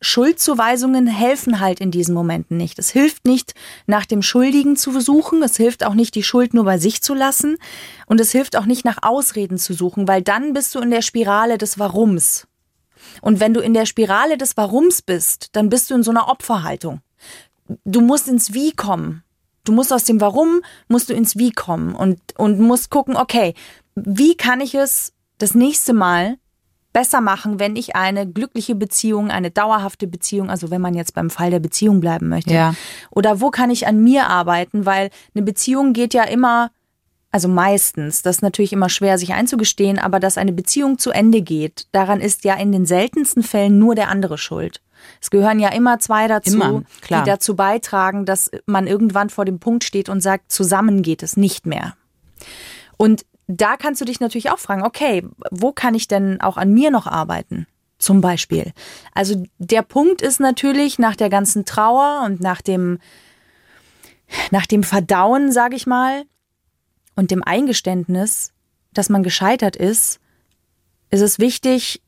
Schuldzuweisungen 0.00 1.06
helfen 1.06 1.60
halt 1.60 1.80
in 1.80 1.90
diesen 1.90 2.14
Momenten 2.14 2.56
nicht. 2.56 2.78
Es 2.78 2.90
hilft 2.90 3.26
nicht, 3.26 3.54
nach 3.86 4.06
dem 4.06 4.22
Schuldigen 4.22 4.76
zu 4.76 4.98
suchen. 5.00 5.42
Es 5.42 5.56
hilft 5.56 5.84
auch 5.84 5.94
nicht, 5.94 6.14
die 6.14 6.22
Schuld 6.22 6.54
nur 6.54 6.64
bei 6.64 6.78
sich 6.78 7.02
zu 7.02 7.14
lassen. 7.14 7.58
Und 8.06 8.20
es 8.20 8.32
hilft 8.32 8.56
auch 8.56 8.64
nicht, 8.64 8.84
nach 8.84 8.98
Ausreden 9.02 9.58
zu 9.58 9.74
suchen, 9.74 10.08
weil 10.08 10.22
dann 10.22 10.54
bist 10.54 10.74
du 10.74 10.80
in 10.80 10.90
der 10.90 11.02
Spirale 11.02 11.58
des 11.58 11.78
Warums. 11.78 12.46
Und 13.20 13.40
wenn 13.40 13.54
du 13.54 13.60
in 13.60 13.74
der 13.74 13.86
Spirale 13.86 14.38
des 14.38 14.56
Warums 14.56 15.02
bist, 15.02 15.48
dann 15.52 15.68
bist 15.68 15.90
du 15.90 15.94
in 15.94 16.02
so 16.02 16.10
einer 16.10 16.28
Opferhaltung. 16.28 17.00
Du 17.84 18.00
musst 18.00 18.28
ins 18.28 18.54
Wie 18.54 18.72
kommen. 18.72 19.22
Du 19.64 19.72
musst 19.72 19.92
aus 19.92 20.04
dem 20.04 20.20
Warum, 20.20 20.62
musst 20.88 21.10
du 21.10 21.14
ins 21.14 21.36
Wie 21.36 21.52
kommen 21.52 21.94
und, 21.94 22.18
und 22.38 22.58
musst 22.58 22.90
gucken, 22.90 23.16
okay, 23.16 23.54
wie 23.94 24.34
kann 24.34 24.60
ich 24.60 24.74
es 24.74 25.12
das 25.38 25.54
nächste 25.54 25.92
Mal 25.92 26.38
besser 26.92 27.20
machen, 27.20 27.58
wenn 27.58 27.76
ich 27.76 27.94
eine 27.96 28.26
glückliche 28.26 28.74
Beziehung, 28.74 29.30
eine 29.30 29.50
dauerhafte 29.50 30.06
Beziehung, 30.06 30.50
also 30.50 30.70
wenn 30.70 30.80
man 30.80 30.94
jetzt 30.94 31.14
beim 31.14 31.30
Fall 31.30 31.50
der 31.50 31.60
Beziehung 31.60 32.00
bleiben 32.00 32.28
möchte. 32.28 32.52
Ja. 32.52 32.74
Oder 33.10 33.40
wo 33.40 33.50
kann 33.50 33.70
ich 33.70 33.86
an 33.86 34.02
mir 34.02 34.26
arbeiten, 34.26 34.86
weil 34.86 35.10
eine 35.34 35.44
Beziehung 35.44 35.92
geht 35.92 36.14
ja 36.14 36.24
immer, 36.24 36.70
also 37.30 37.46
meistens, 37.46 38.22
das 38.22 38.36
ist 38.36 38.42
natürlich 38.42 38.72
immer 38.72 38.88
schwer 38.88 39.18
sich 39.18 39.32
einzugestehen, 39.32 39.98
aber 39.98 40.18
dass 40.18 40.36
eine 40.36 40.52
Beziehung 40.52 40.98
zu 40.98 41.10
Ende 41.10 41.42
geht, 41.42 41.86
daran 41.92 42.20
ist 42.20 42.44
ja 42.44 42.54
in 42.54 42.72
den 42.72 42.86
seltensten 42.86 43.42
Fällen 43.42 43.78
nur 43.78 43.94
der 43.94 44.08
andere 44.08 44.36
schuld. 44.36 44.80
Es 45.20 45.30
gehören 45.30 45.60
ja 45.60 45.70
immer 45.70 45.98
zwei 45.98 46.28
dazu, 46.28 46.54
Immer, 46.54 46.82
die 47.08 47.24
dazu 47.24 47.56
beitragen, 47.56 48.26
dass 48.26 48.50
man 48.66 48.86
irgendwann 48.86 49.30
vor 49.30 49.44
dem 49.44 49.58
Punkt 49.58 49.84
steht 49.84 50.08
und 50.08 50.20
sagt, 50.20 50.52
zusammen 50.52 51.02
geht 51.02 51.22
es 51.22 51.36
nicht 51.36 51.66
mehr. 51.66 51.94
Und 52.96 53.24
da 53.50 53.76
kannst 53.76 54.00
du 54.00 54.04
dich 54.04 54.20
natürlich 54.20 54.50
auch 54.50 54.58
fragen, 54.58 54.82
okay, 54.82 55.26
wo 55.50 55.72
kann 55.72 55.94
ich 55.94 56.08
denn 56.08 56.40
auch 56.40 56.56
an 56.56 56.72
mir 56.72 56.90
noch 56.90 57.06
arbeiten? 57.06 57.66
Zum 57.98 58.20
Beispiel. 58.20 58.72
Also 59.12 59.44
der 59.58 59.82
Punkt 59.82 60.22
ist 60.22 60.40
natürlich 60.40 60.98
nach 60.98 61.16
der 61.16 61.28
ganzen 61.28 61.66
Trauer 61.66 62.22
und 62.24 62.40
nach 62.40 62.62
dem, 62.62 62.98
nach 64.50 64.66
dem 64.66 64.84
Verdauen, 64.84 65.52
sage 65.52 65.76
ich 65.76 65.86
mal, 65.86 66.24
und 67.14 67.30
dem 67.30 67.42
Eingeständnis, 67.42 68.52
dass 68.94 69.10
man 69.10 69.22
gescheitert 69.22 69.76
ist, 69.76 70.20
ist 71.10 71.20
es 71.20 71.38
wichtig, 71.38 72.00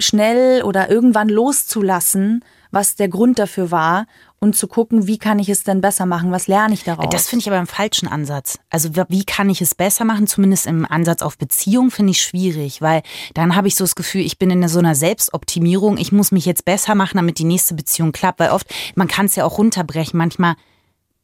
schnell 0.00 0.62
oder 0.62 0.90
irgendwann 0.90 1.28
loszulassen, 1.28 2.44
was 2.70 2.96
der 2.96 3.08
Grund 3.08 3.38
dafür 3.38 3.70
war 3.70 4.06
und 4.38 4.56
zu 4.56 4.68
gucken, 4.68 5.06
wie 5.06 5.18
kann 5.18 5.38
ich 5.38 5.48
es 5.48 5.64
denn 5.64 5.80
besser 5.80 6.06
machen, 6.06 6.30
was 6.30 6.46
lerne 6.46 6.74
ich 6.74 6.84
daraus. 6.84 7.08
Das 7.10 7.28
finde 7.28 7.42
ich 7.42 7.48
aber 7.48 7.58
einen 7.58 7.66
falschen 7.66 8.08
Ansatz. 8.08 8.58
Also 8.70 8.90
wie 9.08 9.24
kann 9.24 9.48
ich 9.48 9.60
es 9.60 9.74
besser 9.74 10.04
machen? 10.04 10.26
Zumindest 10.26 10.66
im 10.66 10.84
Ansatz 10.84 11.22
auf 11.22 11.38
Beziehung 11.38 11.90
finde 11.90 12.12
ich 12.12 12.20
schwierig, 12.20 12.82
weil 12.82 13.02
dann 13.34 13.56
habe 13.56 13.68
ich 13.68 13.76
so 13.76 13.84
das 13.84 13.94
Gefühl, 13.94 14.20
ich 14.22 14.38
bin 14.38 14.50
in 14.50 14.66
so 14.68 14.78
einer 14.78 14.94
Selbstoptimierung. 14.94 15.96
Ich 15.96 16.12
muss 16.12 16.32
mich 16.32 16.44
jetzt 16.44 16.64
besser 16.64 16.94
machen, 16.94 17.16
damit 17.16 17.38
die 17.38 17.44
nächste 17.44 17.74
Beziehung 17.74 18.12
klappt, 18.12 18.40
weil 18.40 18.50
oft 18.50 18.66
man 18.94 19.08
kann 19.08 19.26
es 19.26 19.36
ja 19.36 19.44
auch 19.44 19.58
runterbrechen. 19.58 20.18
Manchmal 20.18 20.56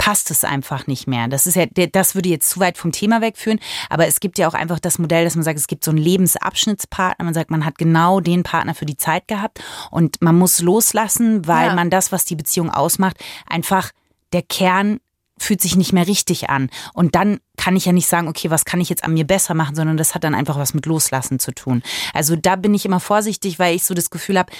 passt 0.04 0.32
es 0.32 0.42
einfach 0.42 0.88
nicht 0.88 1.06
mehr. 1.06 1.28
Das 1.28 1.46
ist 1.46 1.54
ja, 1.54 1.64
das 1.66 2.16
würde 2.16 2.28
jetzt 2.28 2.50
zu 2.50 2.58
weit 2.58 2.76
vom 2.76 2.90
Thema 2.90 3.20
wegführen. 3.20 3.60
Aber 3.88 4.08
es 4.08 4.18
gibt 4.18 4.36
ja 4.36 4.48
auch 4.48 4.54
einfach 4.54 4.80
das 4.80 4.98
Modell, 4.98 5.22
dass 5.22 5.36
man 5.36 5.44
sagt, 5.44 5.60
es 5.60 5.68
gibt 5.68 5.84
so 5.84 5.92
einen 5.92 5.98
Lebensabschnittspartner. 5.98 7.24
Man 7.24 7.34
sagt, 7.34 7.52
man 7.52 7.64
hat 7.64 7.78
genau 7.78 8.18
den 8.18 8.42
Partner 8.42 8.74
für 8.74 8.84
die 8.84 8.96
Zeit 8.96 9.28
gehabt 9.28 9.62
und 9.92 10.20
man 10.20 10.36
muss 10.36 10.60
loslassen, 10.60 11.46
weil 11.46 11.68
Ja. 11.68 11.74
man 11.76 11.88
das, 11.88 12.10
was 12.10 12.24
die 12.24 12.34
Beziehung 12.34 12.68
ausmacht, 12.68 13.16
einfach 13.46 13.92
der 14.32 14.42
Kern 14.42 14.98
fühlt 15.42 15.60
sich 15.60 15.76
nicht 15.76 15.92
mehr 15.92 16.06
richtig 16.06 16.50
an. 16.50 16.70
Und 16.94 17.14
dann 17.14 17.40
kann 17.56 17.76
ich 17.76 17.84
ja 17.84 17.92
nicht 17.92 18.06
sagen, 18.06 18.28
okay, 18.28 18.50
was 18.50 18.64
kann 18.64 18.80
ich 18.80 18.88
jetzt 18.88 19.04
an 19.04 19.14
mir 19.14 19.26
besser 19.26 19.54
machen, 19.54 19.74
sondern 19.74 19.96
das 19.96 20.14
hat 20.14 20.24
dann 20.24 20.34
einfach 20.34 20.58
was 20.58 20.74
mit 20.74 20.86
Loslassen 20.86 21.38
zu 21.38 21.52
tun. 21.52 21.82
Also 22.14 22.36
da 22.36 22.56
bin 22.56 22.74
ich 22.74 22.84
immer 22.84 23.00
vorsichtig, 23.00 23.58
weil 23.58 23.74
ich 23.74 23.84
so 23.84 23.94
das 23.94 24.10
Gefühl 24.10 24.38
habe, 24.38 24.52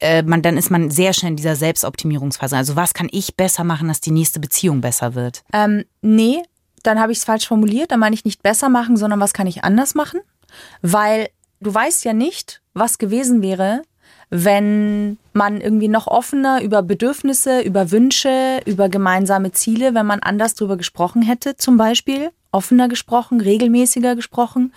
äh, 0.00 0.22
man, 0.22 0.42
dann 0.42 0.56
ist 0.56 0.70
man 0.70 0.90
sehr 0.90 1.12
schnell 1.12 1.30
in 1.30 1.36
dieser 1.36 1.56
Selbstoptimierungsphase. 1.56 2.56
Also 2.56 2.76
was 2.76 2.94
kann 2.94 3.08
ich 3.10 3.36
besser 3.36 3.64
machen, 3.64 3.88
dass 3.88 4.00
die 4.00 4.10
nächste 4.10 4.40
Beziehung 4.40 4.80
besser 4.80 5.14
wird? 5.14 5.42
Ähm, 5.52 5.84
nee, 6.02 6.42
dann 6.82 7.00
habe 7.00 7.12
ich 7.12 7.18
es 7.18 7.24
falsch 7.24 7.46
formuliert. 7.46 7.90
Dann 7.90 8.00
meine 8.00 8.14
ich 8.14 8.24
nicht 8.24 8.42
besser 8.42 8.68
machen, 8.68 8.96
sondern 8.96 9.20
was 9.20 9.32
kann 9.32 9.46
ich 9.46 9.64
anders 9.64 9.94
machen? 9.94 10.20
Weil 10.82 11.28
du 11.60 11.72
weißt 11.72 12.04
ja 12.04 12.12
nicht, 12.12 12.62
was 12.74 12.98
gewesen 12.98 13.42
wäre, 13.42 13.82
wenn 14.30 15.18
man 15.32 15.60
irgendwie 15.60 15.88
noch 15.88 16.06
offener 16.06 16.62
über 16.62 16.82
Bedürfnisse, 16.82 17.60
über 17.60 17.90
Wünsche, 17.90 18.60
über 18.64 18.88
gemeinsame 18.88 19.50
Ziele, 19.52 19.92
wenn 19.94 20.06
man 20.06 20.20
anders 20.20 20.54
drüber 20.54 20.76
gesprochen 20.76 21.22
hätte, 21.22 21.56
zum 21.56 21.76
Beispiel, 21.76 22.30
offener 22.52 22.88
gesprochen, 22.88 23.40
regelmäßiger 23.40 24.14
gesprochen, 24.14 24.72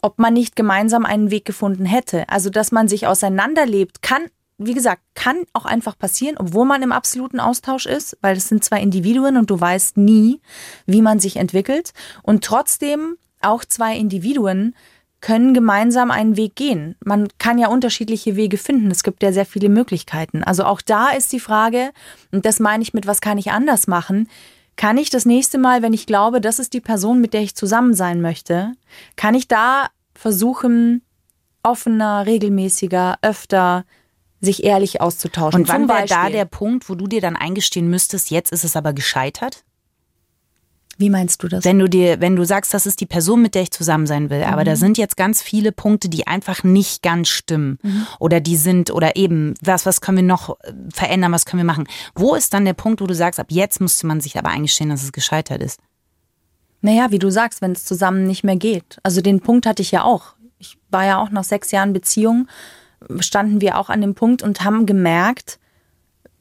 ob 0.00 0.18
man 0.18 0.32
nicht 0.32 0.56
gemeinsam 0.56 1.04
einen 1.04 1.30
Weg 1.30 1.44
gefunden 1.44 1.84
hätte. 1.84 2.28
Also, 2.28 2.48
dass 2.50 2.72
man 2.72 2.88
sich 2.88 3.06
auseinanderlebt, 3.06 4.00
kann, 4.00 4.22
wie 4.56 4.74
gesagt, 4.74 5.02
kann 5.14 5.44
auch 5.52 5.66
einfach 5.66 5.98
passieren, 5.98 6.36
obwohl 6.38 6.64
man 6.64 6.82
im 6.82 6.92
absoluten 6.92 7.40
Austausch 7.40 7.84
ist, 7.84 8.16
weil 8.22 8.36
es 8.36 8.48
sind 8.48 8.64
zwei 8.64 8.80
Individuen 8.80 9.36
und 9.36 9.50
du 9.50 9.60
weißt 9.60 9.98
nie, 9.98 10.40
wie 10.86 11.02
man 11.02 11.20
sich 11.20 11.36
entwickelt. 11.36 11.92
Und 12.22 12.42
trotzdem 12.42 13.16
auch 13.40 13.64
zwei 13.64 13.96
Individuen 13.96 14.74
können 15.20 15.52
gemeinsam 15.52 16.10
einen 16.10 16.36
Weg 16.36 16.54
gehen. 16.54 16.96
Man 17.04 17.28
kann 17.38 17.58
ja 17.58 17.68
unterschiedliche 17.68 18.36
Wege 18.36 18.56
finden. 18.56 18.90
Es 18.90 19.02
gibt 19.02 19.22
ja 19.22 19.32
sehr 19.32 19.46
viele 19.46 19.68
Möglichkeiten. 19.68 20.44
Also 20.44 20.64
auch 20.64 20.80
da 20.80 21.10
ist 21.10 21.32
die 21.32 21.40
Frage, 21.40 21.90
und 22.30 22.46
das 22.46 22.60
meine 22.60 22.82
ich 22.82 22.94
mit, 22.94 23.06
was 23.06 23.20
kann 23.20 23.38
ich 23.38 23.50
anders 23.50 23.86
machen? 23.86 24.28
Kann 24.76 24.96
ich 24.96 25.10
das 25.10 25.26
nächste 25.26 25.58
Mal, 25.58 25.82
wenn 25.82 25.92
ich 25.92 26.06
glaube, 26.06 26.40
das 26.40 26.60
ist 26.60 26.72
die 26.72 26.80
Person, 26.80 27.20
mit 27.20 27.34
der 27.34 27.42
ich 27.42 27.56
zusammen 27.56 27.94
sein 27.94 28.20
möchte, 28.20 28.74
kann 29.16 29.34
ich 29.34 29.48
da 29.48 29.88
versuchen, 30.14 31.02
offener, 31.64 32.26
regelmäßiger, 32.26 33.18
öfter 33.22 33.84
sich 34.40 34.62
ehrlich 34.62 35.00
auszutauschen? 35.00 35.62
Und 35.62 35.68
wann 35.68 35.88
wäre 35.88 36.06
da 36.06 36.30
der 36.30 36.44
Punkt, 36.44 36.88
wo 36.88 36.94
du 36.94 37.08
dir 37.08 37.20
dann 37.20 37.34
eingestehen 37.34 37.90
müsstest, 37.90 38.30
jetzt 38.30 38.52
ist 38.52 38.62
es 38.62 38.76
aber 38.76 38.92
gescheitert? 38.92 39.64
Wie 40.98 41.10
meinst 41.10 41.42
du 41.44 41.48
das? 41.48 41.64
Wenn 41.64 41.78
du 41.78 41.88
dir, 41.88 42.20
wenn 42.20 42.34
du 42.34 42.44
sagst, 42.44 42.74
das 42.74 42.84
ist 42.84 43.00
die 43.00 43.06
Person, 43.06 43.40
mit 43.40 43.54
der 43.54 43.62
ich 43.62 43.70
zusammen 43.70 44.08
sein 44.08 44.30
will, 44.30 44.42
aber 44.42 44.64
da 44.64 44.74
sind 44.74 44.98
jetzt 44.98 45.16
ganz 45.16 45.40
viele 45.40 45.70
Punkte, 45.70 46.08
die 46.08 46.26
einfach 46.26 46.64
nicht 46.64 47.04
ganz 47.04 47.28
stimmen. 47.28 47.78
Oder 48.18 48.40
die 48.40 48.56
sind, 48.56 48.90
oder 48.90 49.14
eben, 49.14 49.54
was, 49.62 49.86
was 49.86 50.00
können 50.00 50.18
wir 50.18 50.24
noch 50.24 50.58
äh, 50.60 50.72
verändern, 50.92 51.30
was 51.30 51.46
können 51.46 51.60
wir 51.60 51.64
machen? 51.64 51.86
Wo 52.16 52.34
ist 52.34 52.52
dann 52.52 52.64
der 52.64 52.74
Punkt, 52.74 53.00
wo 53.00 53.06
du 53.06 53.14
sagst, 53.14 53.38
ab 53.38 53.46
jetzt 53.50 53.80
müsste 53.80 54.08
man 54.08 54.20
sich 54.20 54.36
aber 54.36 54.48
eingestehen, 54.48 54.90
dass 54.90 55.04
es 55.04 55.12
gescheitert 55.12 55.62
ist? 55.62 55.80
Naja, 56.80 57.12
wie 57.12 57.20
du 57.20 57.30
sagst, 57.30 57.62
wenn 57.62 57.72
es 57.72 57.84
zusammen 57.84 58.24
nicht 58.24 58.42
mehr 58.42 58.56
geht. 58.56 58.98
Also 59.04 59.20
den 59.20 59.40
Punkt 59.40 59.66
hatte 59.66 59.82
ich 59.82 59.92
ja 59.92 60.02
auch. 60.02 60.34
Ich 60.58 60.78
war 60.90 61.04
ja 61.04 61.18
auch 61.18 61.30
nach 61.30 61.44
sechs 61.44 61.70
Jahren 61.70 61.92
Beziehung, 61.92 62.48
standen 63.20 63.60
wir 63.60 63.78
auch 63.78 63.88
an 63.88 64.00
dem 64.00 64.16
Punkt 64.16 64.42
und 64.42 64.64
haben 64.64 64.84
gemerkt, 64.84 65.60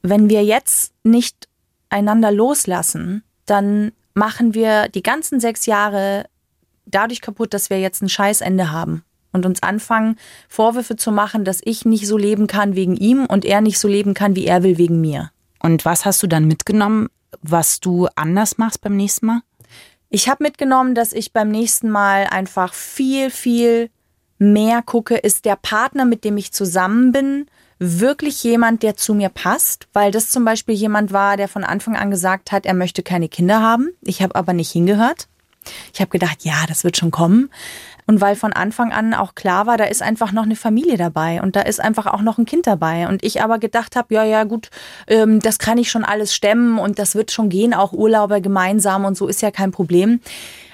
wenn 0.02 0.30
wir 0.30 0.44
jetzt 0.44 0.94
nicht 1.04 1.48
einander 1.90 2.32
loslassen, 2.32 3.24
dann 3.46 3.92
machen 4.18 4.54
wir 4.54 4.90
die 4.90 5.04
ganzen 5.04 5.40
sechs 5.40 5.66
Jahre 5.66 6.26
dadurch 6.86 7.22
kaputt, 7.22 7.54
dass 7.54 7.70
wir 7.70 7.80
jetzt 7.80 8.02
ein 8.02 8.10
Scheißende 8.10 8.72
haben 8.72 9.04
und 9.32 9.46
uns 9.46 9.62
anfangen, 9.62 10.18
Vorwürfe 10.50 10.96
zu 10.96 11.12
machen, 11.12 11.46
dass 11.46 11.62
ich 11.64 11.86
nicht 11.86 12.08
so 12.08 12.18
leben 12.18 12.48
kann 12.48 12.76
wegen 12.76 12.96
ihm 12.96 13.26
und 13.26 13.46
er 13.46 13.62
nicht 13.62 13.80
so 13.80 13.88
leben 13.88 14.14
kann, 14.14 14.36
wie 14.36 14.46
er 14.46 14.64
will 14.64 14.78
wegen 14.78 15.00
mir. 15.00 15.32
Und 15.62 15.86
was 15.86 16.06
hast 16.06 16.22
du 16.24 16.28
dann 16.28 16.46
mitgenommen, 16.46 17.10
was 17.42 17.80
du 17.80 18.08
anders 18.16 18.58
machst 18.58 18.82
beim 18.82 18.96
nächsten 18.96 19.28
Mal? 19.28 19.42
Ich 20.10 20.30
habe 20.30 20.44
mitgenommen, 20.44 20.96
dass 20.96 21.14
ich 21.14 21.34
beim 21.34 21.50
nächsten 21.50 21.90
Mal 21.90 22.28
einfach 22.28 22.74
viel, 22.74 23.30
viel 23.30 23.90
mehr 24.40 24.82
gucke, 24.82 25.16
ist 25.18 25.46
der 25.46 25.58
Partner, 25.58 26.06
mit 26.06 26.24
dem 26.24 26.38
ich 26.38 26.54
zusammen 26.54 27.12
bin, 27.12 27.48
wirklich 27.80 28.44
jemand, 28.44 28.84
der 28.84 28.96
zu 28.96 29.14
mir 29.14 29.30
passt, 29.30 29.88
weil 29.94 30.12
das 30.12 30.30
zum 30.30 30.46
Beispiel 30.46 30.76
jemand 30.76 31.12
war, 31.12 31.38
der 31.38 31.48
von 31.48 31.64
Anfang 31.64 31.96
an 31.96 32.12
gesagt 32.12 32.52
hat, 32.52 32.66
er 32.66 32.74
möchte 32.74 33.04
keine 33.04 33.30
Kinder 33.30 33.62
haben. 33.62 33.90
Ich 34.02 34.22
habe 34.22 34.36
aber 34.36 34.54
nicht 34.54 34.72
hingehört. 34.72 35.28
Ich 35.94 36.00
habe 36.00 36.10
gedacht, 36.10 36.44
ja, 36.44 36.66
das 36.68 36.84
wird 36.84 36.98
schon 36.98 37.12
kommen. 37.12 37.50
Und 38.06 38.22
weil 38.22 38.38
von 38.38 38.54
Anfang 38.54 38.94
an 38.94 39.14
auch 39.14 39.36
klar 39.36 39.68
war, 39.68 39.76
da 39.76 39.84
ist 39.84 40.02
einfach 40.02 40.32
noch 40.32 40.44
eine 40.44 40.56
Familie 40.56 40.96
dabei 40.96 41.42
und 41.42 41.58
da 41.58 41.62
ist 41.62 41.82
einfach 41.82 42.06
auch 42.06 42.22
noch 42.22 42.38
ein 42.38 42.46
Kind 42.46 42.66
dabei. 42.66 43.10
Und 43.10 43.22
ich 43.22 43.42
aber 43.42 43.60
gedacht 43.60 43.98
habe, 43.98 44.14
ja, 44.14 44.24
ja, 44.24 44.46
gut, 44.46 44.70
ähm, 45.08 45.42
das 45.42 45.60
kann 45.60 45.78
ich 45.78 45.92
schon 45.92 46.06
alles 46.06 46.34
stemmen 46.34 46.80
und 46.80 47.00
das 47.00 47.16
wird 47.16 47.32
schon 47.32 47.50
gehen, 47.50 47.74
auch 47.74 47.92
Urlauber 47.92 48.40
gemeinsam 48.40 49.04
und 49.04 49.18
so 49.18 49.28
ist 49.28 49.42
ja 49.42 49.52
kein 49.52 49.72
Problem. 49.72 50.22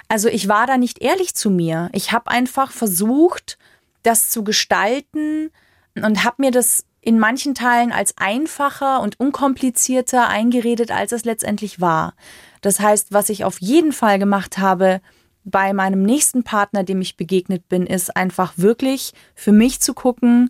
Also 0.09 0.29
ich 0.29 0.47
war 0.47 0.67
da 0.67 0.77
nicht 0.77 1.01
ehrlich 1.01 1.33
zu 1.33 1.49
mir. 1.49 1.89
Ich 1.93 2.11
habe 2.11 2.29
einfach 2.29 2.71
versucht, 2.71 3.57
das 4.03 4.29
zu 4.29 4.43
gestalten 4.43 5.49
und 5.95 6.23
habe 6.23 6.35
mir 6.37 6.51
das 6.51 6.85
in 7.03 7.19
manchen 7.19 7.53
Teilen 7.53 7.91
als 7.91 8.17
einfacher 8.17 9.01
und 9.01 9.19
unkomplizierter 9.19 10.27
eingeredet, 10.29 10.91
als 10.91 11.11
es 11.11 11.25
letztendlich 11.25 11.81
war. 11.81 12.13
Das 12.61 12.79
heißt, 12.79 13.11
was 13.11 13.29
ich 13.29 13.43
auf 13.43 13.59
jeden 13.59 13.91
Fall 13.91 14.19
gemacht 14.19 14.57
habe 14.57 15.01
bei 15.43 15.73
meinem 15.73 16.03
nächsten 16.03 16.43
Partner, 16.43 16.83
dem 16.83 17.01
ich 17.01 17.17
begegnet 17.17 17.67
bin, 17.67 17.85
ist 17.85 18.15
einfach 18.15 18.53
wirklich 18.55 19.13
für 19.35 19.51
mich 19.51 19.81
zu 19.81 19.93
gucken, 19.93 20.49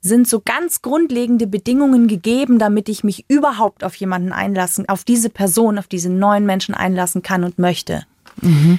sind 0.00 0.26
so 0.26 0.40
ganz 0.40 0.82
grundlegende 0.82 1.46
Bedingungen 1.46 2.08
gegeben, 2.08 2.58
damit 2.58 2.88
ich 2.88 3.04
mich 3.04 3.26
überhaupt 3.28 3.84
auf 3.84 3.94
jemanden 3.96 4.32
einlassen, 4.32 4.88
auf 4.88 5.04
diese 5.04 5.28
Person, 5.28 5.78
auf 5.78 5.86
diese 5.86 6.10
neuen 6.10 6.46
Menschen 6.46 6.74
einlassen 6.74 7.22
kann 7.22 7.44
und 7.44 7.58
möchte. 7.58 8.04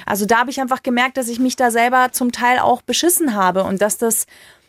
Also 0.04 0.26
da 0.26 0.38
habe 0.38 0.50
ich 0.50 0.60
einfach 0.60 0.82
gemerkt, 0.82 1.16
dass 1.16 1.28
ich 1.28 1.38
mich 1.38 1.56
da 1.56 1.70
selber 1.70 2.08
zum 2.12 2.32
Teil 2.32 2.58
auch 2.58 2.82
beschissen 2.82 3.34
habe 3.34 3.62
und 3.64 3.80
dass 3.80 3.98
das 3.98 4.26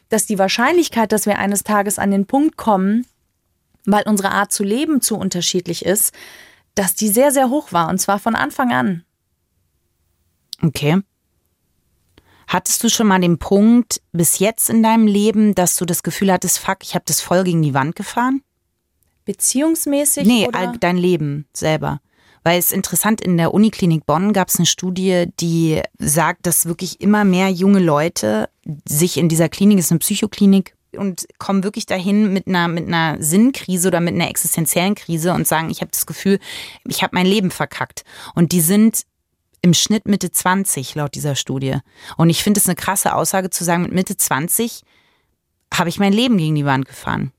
dass 0.10 0.26
die 0.26 0.40
Wahrscheinlichkeit, 0.40 1.12
dass 1.12 1.26
wir 1.26 1.40
eines 1.40 1.64
Tages 1.64 2.00
an 2.00 2.12
den 2.12 2.26
Punkt 2.26 2.58
kommen, 2.58 3.06
weil 3.86 4.04
unsere 4.08 4.32
Art 4.32 4.52
zu 4.52 4.64
leben 4.64 5.02
zu 5.02 5.18
unterschiedlich 5.18 5.86
ist, 5.86 6.14
dass 6.76 6.96
die 6.96 7.10
sehr, 7.10 7.32
sehr 7.32 7.50
hoch 7.50 7.72
war 7.72 7.90
und 7.90 8.00
zwar 8.00 8.20
von 8.20 8.36
Anfang 8.36 8.72
an. 8.72 9.04
Okay. 10.62 11.02
Hattest 12.48 12.84
du 12.84 12.90
schon 12.90 13.08
mal 13.08 13.20
den 13.20 13.40
Punkt 13.40 14.02
bis 14.12 14.40
jetzt 14.40 14.70
in 14.70 14.84
deinem 14.84 15.08
Leben, 15.08 15.56
dass 15.56 15.78
du 15.78 15.86
das 15.86 16.04
Gefühl 16.04 16.32
hattest, 16.32 16.60
fuck, 16.60 16.78
ich 16.82 16.94
habe 16.94 17.06
das 17.08 17.22
voll 17.22 17.44
gegen 17.44 17.64
die 17.64 17.74
Wand 17.74 17.96
gefahren? 17.96 18.42
Beziehungsmäßig? 19.26 20.28
Nee, 20.28 20.48
oder? 20.48 20.74
dein 20.80 20.98
Leben 20.98 21.48
selber. 21.54 22.02
Weil 22.46 22.60
es 22.60 22.72
interessant, 22.72 23.22
in 23.22 23.38
der 23.38 23.56
Uniklinik 23.56 24.06
Bonn 24.06 24.32
gab 24.32 24.50
es 24.50 24.58
eine 24.58 24.68
Studie, 24.68 25.26
die 25.40 25.82
sagt, 25.98 26.46
dass 26.46 26.68
wirklich 26.68 27.02
immer 27.02 27.26
mehr 27.26 27.50
junge 27.50 27.80
Leute 27.80 28.50
sich 28.88 29.18
in 29.18 29.30
dieser 29.30 29.50
Klinik, 29.50 29.80
es 29.80 29.86
ist 29.86 29.92
eine 29.92 30.00
Psychoklinik, 30.00 30.76
und 30.96 31.28
kommen 31.40 31.64
wirklich 31.64 31.88
dahin 31.88 32.32
mit 32.32 32.48
einer, 32.48 32.68
mit 32.68 32.88
einer 32.88 33.22
Sinnkrise 33.22 33.88
oder 33.88 34.00
mit 34.00 34.14
einer 34.14 34.30
existenziellen 34.30 34.94
Krise 34.94 35.34
und 35.34 35.48
sagen, 35.48 35.72
ich 35.72 35.82
habe 35.82 35.92
das 35.92 36.06
Gefühl, 36.06 36.40
ich 36.88 37.02
habe 37.02 37.16
mein 37.16 37.26
Leben 37.26 37.50
verkackt. 37.50 38.04
Und 38.36 38.52
die 38.52 38.62
sind 38.62 39.02
im 39.62 39.74
Schnitt 39.74 40.08
Mitte 40.08 40.30
20 40.30 40.94
laut 40.94 41.16
dieser 41.16 41.36
Studie. 41.36 41.80
Und 42.16 42.30
ich 42.30 42.44
finde 42.44 42.60
es 42.60 42.68
eine 42.68 42.76
krasse 42.76 43.16
Aussage 43.16 43.50
zu 43.50 43.64
sagen, 43.64 43.82
mit 43.82 43.92
Mitte 43.92 44.16
20 44.16 44.84
habe 45.74 45.90
ich 45.90 45.98
mein 45.98 46.14
Leben 46.14 46.38
gegen 46.38 46.54
die 46.54 46.66
Wand 46.66 46.86
gefahren. 46.86 47.32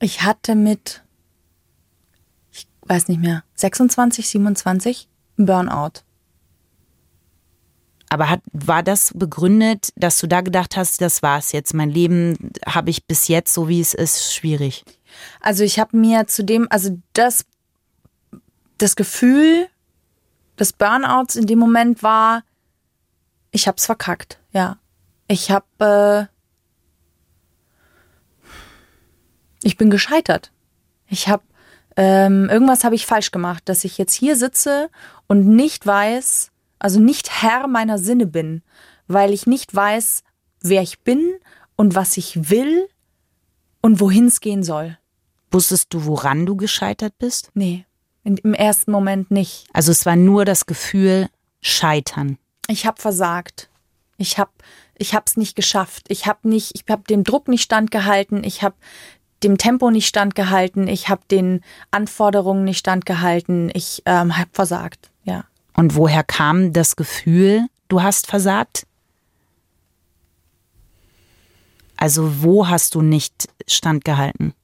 Ich 0.00 0.22
hatte 0.22 0.56
mit, 0.56 1.01
weiß 2.86 3.08
nicht 3.08 3.20
mehr, 3.20 3.44
26, 3.54 4.28
27 4.28 5.08
einen 5.38 5.46
Burnout. 5.46 6.02
Aber 8.08 8.28
hat, 8.28 8.42
war 8.52 8.82
das 8.82 9.12
begründet, 9.14 9.88
dass 9.96 10.18
du 10.18 10.26
da 10.26 10.42
gedacht 10.42 10.76
hast, 10.76 11.00
das 11.00 11.22
war's 11.22 11.52
jetzt, 11.52 11.72
mein 11.72 11.90
Leben 11.90 12.52
habe 12.66 12.90
ich 12.90 13.06
bis 13.06 13.28
jetzt, 13.28 13.54
so 13.54 13.68
wie 13.68 13.80
es 13.80 13.94
ist, 13.94 14.34
schwierig? 14.34 14.84
Also 15.40 15.64
ich 15.64 15.78
habe 15.78 15.96
mir 15.96 16.26
zudem, 16.26 16.66
also 16.70 16.98
das, 17.14 17.46
das 18.76 18.96
Gefühl 18.96 19.66
des 20.58 20.74
Burnouts 20.74 21.36
in 21.36 21.46
dem 21.46 21.58
Moment 21.58 22.02
war, 22.02 22.44
ich 23.50 23.66
hab's 23.68 23.86
verkackt, 23.86 24.38
ja. 24.52 24.78
Ich 25.28 25.50
habe, 25.50 26.28
äh, 28.42 28.48
ich 29.62 29.76
bin 29.76 29.88
gescheitert. 29.88 30.52
Ich 31.06 31.28
habe, 31.28 31.42
ähm, 31.96 32.48
irgendwas 32.48 32.84
habe 32.84 32.94
ich 32.94 33.06
falsch 33.06 33.30
gemacht, 33.30 33.62
dass 33.68 33.84
ich 33.84 33.98
jetzt 33.98 34.14
hier 34.14 34.36
sitze 34.36 34.90
und 35.26 35.46
nicht 35.46 35.86
weiß, 35.86 36.50
also 36.78 37.00
nicht 37.00 37.42
Herr 37.42 37.66
meiner 37.66 37.98
Sinne 37.98 38.26
bin, 38.26 38.62
weil 39.06 39.32
ich 39.32 39.46
nicht 39.46 39.74
weiß, 39.74 40.22
wer 40.60 40.82
ich 40.82 41.00
bin 41.00 41.34
und 41.76 41.94
was 41.94 42.16
ich 42.16 42.50
will 42.50 42.88
und 43.80 44.00
wohin 44.00 44.26
es 44.26 44.40
gehen 44.40 44.62
soll. 44.62 44.98
Wusstest 45.50 45.92
du, 45.92 46.06
woran 46.06 46.46
du 46.46 46.56
gescheitert 46.56 47.14
bist? 47.18 47.50
Nee, 47.54 47.84
in, 48.24 48.36
im 48.38 48.54
ersten 48.54 48.90
Moment 48.90 49.30
nicht. 49.30 49.66
Also 49.72 49.92
es 49.92 50.06
war 50.06 50.16
nur 50.16 50.44
das 50.44 50.66
Gefühl, 50.66 51.28
scheitern. 51.60 52.38
Ich 52.68 52.86
habe 52.86 53.00
versagt. 53.00 53.68
Ich 54.16 54.38
habe 54.38 54.50
ich 54.98 55.14
hab's 55.14 55.36
nicht 55.36 55.56
geschafft. 55.56 56.04
Ich 56.08 56.26
habe 56.26 56.48
nicht 56.48 56.72
ich 56.74 56.84
habe 56.88 57.02
dem 57.02 57.24
Druck 57.24 57.48
nicht 57.48 57.62
standgehalten. 57.62 58.44
Ich 58.44 58.62
habe 58.62 58.76
dem 59.44 59.58
Tempo 59.58 59.90
nicht 59.90 60.06
standgehalten. 60.06 60.88
Ich 60.88 61.08
habe 61.08 61.22
den 61.30 61.60
Anforderungen 61.90 62.64
nicht 62.64 62.78
standgehalten. 62.78 63.70
Ich 63.74 64.02
ähm, 64.06 64.36
habe 64.36 64.50
versagt. 64.52 65.10
Ja. 65.24 65.44
Und 65.74 65.96
woher 65.96 66.24
kam 66.24 66.72
das 66.72 66.96
Gefühl, 66.96 67.66
du 67.88 68.02
hast 68.02 68.26
versagt? 68.26 68.86
Also 71.96 72.42
wo 72.42 72.68
hast 72.68 72.94
du 72.94 73.02
nicht 73.02 73.48
standgehalten? 73.66 74.54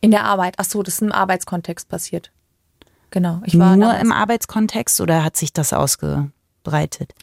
In 0.00 0.10
der 0.10 0.24
Arbeit. 0.24 0.54
Ach 0.58 0.64
so, 0.64 0.82
das 0.82 0.94
ist 0.94 1.02
im 1.02 1.12
Arbeitskontext 1.12 1.88
passiert. 1.88 2.30
Genau. 3.10 3.40
Ich 3.44 3.58
war 3.58 3.76
Nur 3.76 3.96
im 3.98 4.10
Arbeitskontext 4.10 5.00
oder 5.00 5.22
hat 5.22 5.36
sich 5.36 5.52
das 5.52 5.72
ausgebreitet? 5.72 7.14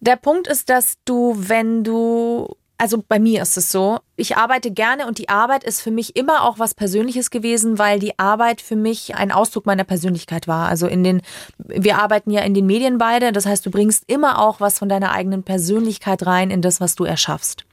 Der 0.00 0.16
Punkt 0.16 0.48
ist, 0.48 0.68
dass 0.68 0.96
du, 1.04 1.34
wenn 1.36 1.84
du, 1.84 2.56
also 2.78 3.02
bei 3.06 3.18
mir 3.18 3.42
ist 3.42 3.56
es 3.56 3.70
so, 3.70 4.00
ich 4.16 4.36
arbeite 4.36 4.70
gerne 4.70 5.06
und 5.06 5.18
die 5.18 5.28
Arbeit 5.28 5.62
ist 5.62 5.80
für 5.80 5.90
mich 5.90 6.16
immer 6.16 6.42
auch 6.42 6.58
was 6.58 6.74
Persönliches 6.74 7.30
gewesen, 7.30 7.78
weil 7.78 7.98
die 8.00 8.18
Arbeit 8.18 8.60
für 8.60 8.76
mich 8.76 9.14
ein 9.14 9.30
Ausdruck 9.30 9.66
meiner 9.66 9.84
Persönlichkeit 9.84 10.48
war. 10.48 10.68
Also 10.68 10.86
in 10.86 11.04
den, 11.04 11.22
wir 11.58 11.98
arbeiten 11.98 12.30
ja 12.30 12.40
in 12.42 12.54
den 12.54 12.66
Medien 12.66 12.98
beide, 12.98 13.32
das 13.32 13.46
heißt, 13.46 13.64
du 13.64 13.70
bringst 13.70 14.04
immer 14.08 14.40
auch 14.40 14.60
was 14.60 14.78
von 14.78 14.88
deiner 14.88 15.12
eigenen 15.12 15.44
Persönlichkeit 15.44 16.26
rein 16.26 16.50
in 16.50 16.62
das, 16.62 16.80
was 16.80 16.94
du 16.94 17.04
erschaffst. 17.04 17.64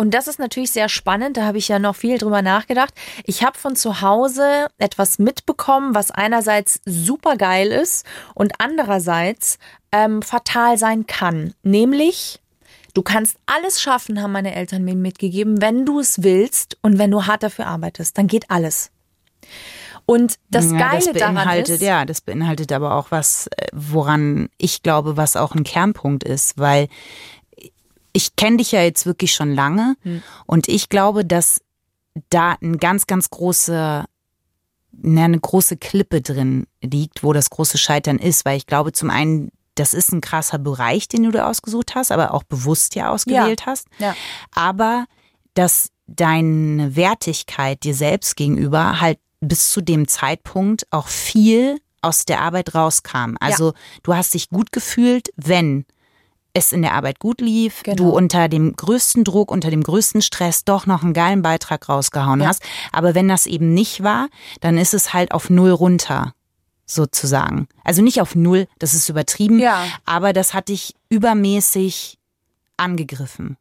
Und 0.00 0.14
das 0.14 0.28
ist 0.28 0.38
natürlich 0.38 0.70
sehr 0.70 0.88
spannend, 0.88 1.36
da 1.36 1.44
habe 1.44 1.58
ich 1.58 1.68
ja 1.68 1.78
noch 1.78 1.94
viel 1.94 2.16
drüber 2.16 2.40
nachgedacht. 2.40 2.94
Ich 3.24 3.44
habe 3.44 3.58
von 3.58 3.76
zu 3.76 4.00
Hause 4.00 4.68
etwas 4.78 5.18
mitbekommen, 5.18 5.94
was 5.94 6.10
einerseits 6.10 6.80
super 6.86 7.36
geil 7.36 7.68
ist 7.68 8.06
und 8.34 8.54
andererseits 8.56 9.58
ähm, 9.92 10.22
fatal 10.22 10.78
sein 10.78 11.06
kann. 11.06 11.52
Nämlich, 11.62 12.40
du 12.94 13.02
kannst 13.02 13.36
alles 13.46 13.80
schaffen, 13.80 14.22
haben 14.22 14.32
meine 14.32 14.54
Eltern 14.54 14.84
mir 14.84 14.94
mitgegeben, 14.94 15.60
wenn 15.60 15.86
du 15.86 16.00
es 16.00 16.22
willst 16.22 16.78
und 16.82 16.98
wenn 16.98 17.10
du 17.10 17.26
hart 17.26 17.42
dafür 17.42 17.66
arbeitest, 17.66 18.16
dann 18.18 18.26
geht 18.26 18.50
alles. 18.50 18.90
Und 20.06 20.38
das 20.50 20.72
ja, 20.72 20.78
Geile 20.78 21.12
das 21.12 21.12
daran 21.12 21.34
beinhaltet, 21.36 21.76
ist, 21.76 21.82
ja, 21.82 22.04
das 22.04 22.20
beinhaltet 22.20 22.72
aber 22.72 22.96
auch 22.96 23.10
was, 23.10 23.46
äh, 23.48 23.66
woran 23.72 24.48
ich 24.58 24.82
glaube, 24.82 25.16
was 25.16 25.36
auch 25.36 25.54
ein 25.54 25.64
Kernpunkt 25.64 26.24
ist, 26.24 26.58
weil 26.58 26.88
ich 28.12 28.34
kenne 28.34 28.56
dich 28.56 28.72
ja 28.72 28.82
jetzt 28.82 29.06
wirklich 29.06 29.32
schon 29.32 29.54
lange 29.54 29.94
Hm. 30.02 30.22
und 30.46 30.68
ich 30.68 30.88
glaube, 30.88 31.24
dass 31.24 31.60
da 32.28 32.56
ein 32.60 32.78
ganz, 32.78 33.06
ganz 33.06 33.30
große, 33.30 34.04
ne, 34.92 35.22
eine 35.22 35.38
große 35.38 35.76
Klippe 35.76 36.20
drin 36.20 36.66
liegt, 36.82 37.22
wo 37.22 37.32
das 37.32 37.50
große 37.50 37.78
Scheitern 37.78 38.18
ist, 38.18 38.44
weil 38.44 38.56
ich 38.56 38.66
glaube, 38.66 38.92
zum 38.92 39.10
einen, 39.10 39.52
das 39.80 39.94
ist 39.94 40.12
ein 40.12 40.20
krasser 40.20 40.58
Bereich, 40.58 41.08
den 41.08 41.24
du 41.24 41.30
da 41.30 41.46
ausgesucht 41.48 41.94
hast, 41.94 42.12
aber 42.12 42.32
auch 42.34 42.42
bewusst 42.44 42.94
ja 42.94 43.10
ausgewählt 43.10 43.66
hast. 43.66 43.86
Ja. 43.98 44.14
Aber 44.54 45.06
dass 45.54 45.88
deine 46.06 46.96
Wertigkeit 46.96 47.82
dir 47.82 47.94
selbst 47.94 48.36
gegenüber 48.36 49.00
halt 49.00 49.18
bis 49.40 49.70
zu 49.70 49.80
dem 49.80 50.06
Zeitpunkt 50.06 50.86
auch 50.90 51.08
viel 51.08 51.78
aus 52.02 52.24
der 52.24 52.40
Arbeit 52.40 52.74
rauskam. 52.74 53.36
Also 53.40 53.72
du 54.02 54.14
hast 54.14 54.34
dich 54.34 54.48
gut 54.50 54.72
gefühlt, 54.72 55.30
wenn 55.36 55.84
es 56.52 56.72
in 56.72 56.82
der 56.82 56.94
Arbeit 56.94 57.20
gut 57.20 57.40
lief, 57.40 57.82
Genau. 57.84 57.96
du 57.96 58.10
unter 58.10 58.48
dem 58.48 58.74
größten 58.74 59.22
Druck, 59.22 59.50
unter 59.52 59.70
dem 59.70 59.82
größten 59.84 60.20
Stress 60.20 60.64
doch 60.64 60.84
noch 60.86 61.02
einen 61.04 61.12
geilen 61.14 61.42
Beitrag 61.42 61.88
rausgehauen 61.88 62.40
Ja. 62.40 62.48
hast. 62.48 62.62
Aber 62.92 63.14
wenn 63.14 63.28
das 63.28 63.46
eben 63.46 63.72
nicht 63.72 64.02
war, 64.02 64.28
dann 64.60 64.76
ist 64.76 64.92
es 64.94 65.12
halt 65.14 65.30
auf 65.32 65.48
Null 65.48 65.70
runter, 65.70 66.34
sozusagen. 66.90 67.68
Also 67.84 68.02
nicht 68.02 68.20
auf 68.20 68.34
Null, 68.34 68.66
das 68.78 68.94
ist 68.94 69.08
übertrieben, 69.08 69.58
Ja. 69.58 69.84
aber 70.04 70.32
das 70.32 70.54
hat 70.54 70.68
dich 70.68 70.94
übermäßig 71.08 72.18
angegriffen. 72.76 73.56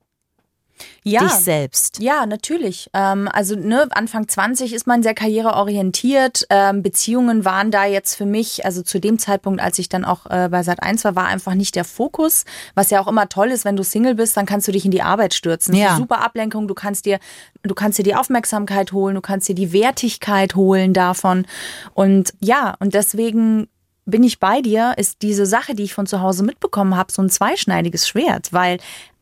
Ja. 1.04 1.22
Dich 1.22 1.32
selbst. 1.32 2.00
Ja, 2.02 2.26
natürlich. 2.26 2.90
Ähm, 2.94 3.30
also 3.32 3.56
ne, 3.56 3.88
Anfang 3.92 4.28
20 4.28 4.74
ist 4.74 4.88
man 4.88 5.04
sehr 5.04 5.14
karriereorientiert. 5.14 6.46
Ähm, 6.50 6.82
Beziehungen 6.84 7.46
waren 7.46 7.72
da 7.72 7.86
jetzt 7.86 8.16
für 8.16 8.26
mich, 8.26 8.66
also 8.66 8.82
zu 8.82 9.00
dem 9.00 9.20
Zeitpunkt, 9.20 9.62
als 9.62 9.80
ich 9.80 9.90
dann 9.90 10.06
auch 10.06 10.26
äh, 10.28 10.50
bei 10.50 10.64
Sat 10.64 10.84
1 10.84 11.04
war, 11.04 11.16
war 11.16 11.28
einfach 11.28 11.54
nicht 11.54 11.76
der 11.76 11.86
Fokus. 11.86 12.46
Was 12.76 12.90
ja 12.90 13.02
auch 13.02 13.08
immer 13.08 13.30
toll 13.30 13.50
ist, 13.50 13.66
wenn 13.66 13.76
du 13.76 13.84
Single 13.84 14.16
bist, 14.16 14.38
dann 14.38 14.46
kannst 14.46 14.68
du 14.68 14.72
dich 14.72 14.86
in 14.86 14.92
die 14.92 15.02
Arbeit 15.02 15.34
stürzen. 15.34 15.76
Ja. 15.76 15.96
super 15.96 16.24
Ablenkung. 16.24 16.68
Du 16.68 16.74
kannst 16.74 17.06
dir, 17.06 17.20
du 17.64 17.74
kannst 17.74 18.00
dir 18.00 18.04
die 18.04 18.16
Aufmerksamkeit 18.16 18.92
holen, 18.92 19.16
du 19.16 19.22
kannst 19.22 19.48
dir 19.48 19.56
die 19.56 19.74
Wertigkeit 19.74 20.56
holen 20.56 20.94
davon. 20.94 21.46
Und 21.94 22.34
ja, 22.40 22.76
und 22.80 22.94
deswegen 22.94 23.68
bin 24.10 24.24
ich 24.24 24.40
bei 24.40 24.62
dir, 24.62 24.94
ist 24.98 25.22
diese 25.22 25.46
Sache, 25.46 25.76
die 25.76 25.84
ich 25.84 25.94
von 25.94 26.08
zu 26.08 26.22
Hause 26.22 26.44
mitbekommen 26.44 26.96
habe, 26.96 27.12
so 27.12 27.22
ein 27.22 27.30
zweischneidiges 27.30 28.08
Schwert, 28.08 28.52
weil 28.52 28.80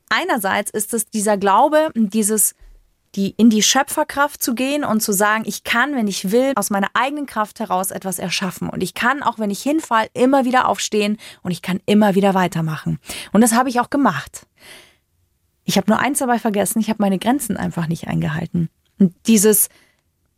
einerseits 0.09 0.71
ist 0.71 0.93
es 0.93 1.05
dieser 1.09 1.37
Glaube, 1.37 1.91
dieses 1.95 2.55
die 3.15 3.33
in 3.37 3.49
die 3.49 3.63
Schöpferkraft 3.63 4.43
zu 4.43 4.53
gehen 4.53 4.83
und 4.83 5.01
zu 5.01 5.11
sagen, 5.11 5.43
ich 5.47 5.63
kann, 5.63 5.95
wenn 5.95 6.07
ich 6.07 6.31
will, 6.31 6.53
aus 6.55 6.69
meiner 6.69 6.89
eigenen 6.93 7.25
Kraft 7.25 7.59
heraus 7.59 7.89
etwas 7.89 8.19
erschaffen. 8.19 8.69
Und 8.69 8.83
ich 8.83 8.93
kann, 8.93 9.23
auch 9.23 9.39
wenn 9.39 9.49
ich 9.49 9.61
hinfall, 9.61 10.07
immer 10.13 10.45
wieder 10.45 10.67
aufstehen 10.67 11.17
und 11.41 11.51
ich 11.51 11.63
kann 11.63 11.79
immer 11.85 12.15
wieder 12.15 12.35
weitermachen. 12.35 12.99
Und 13.31 13.41
das 13.41 13.53
habe 13.53 13.69
ich 13.69 13.79
auch 13.79 13.89
gemacht. 13.89 14.45
Ich 15.63 15.77
habe 15.77 15.89
nur 15.89 15.99
eins 15.99 16.19
dabei 16.19 16.37
vergessen, 16.37 16.79
ich 16.79 16.89
habe 16.89 17.01
meine 17.01 17.17
Grenzen 17.17 17.57
einfach 17.57 17.87
nicht 17.87 18.07
eingehalten. 18.07 18.69
Und 18.99 19.15
dieses, 19.25 19.69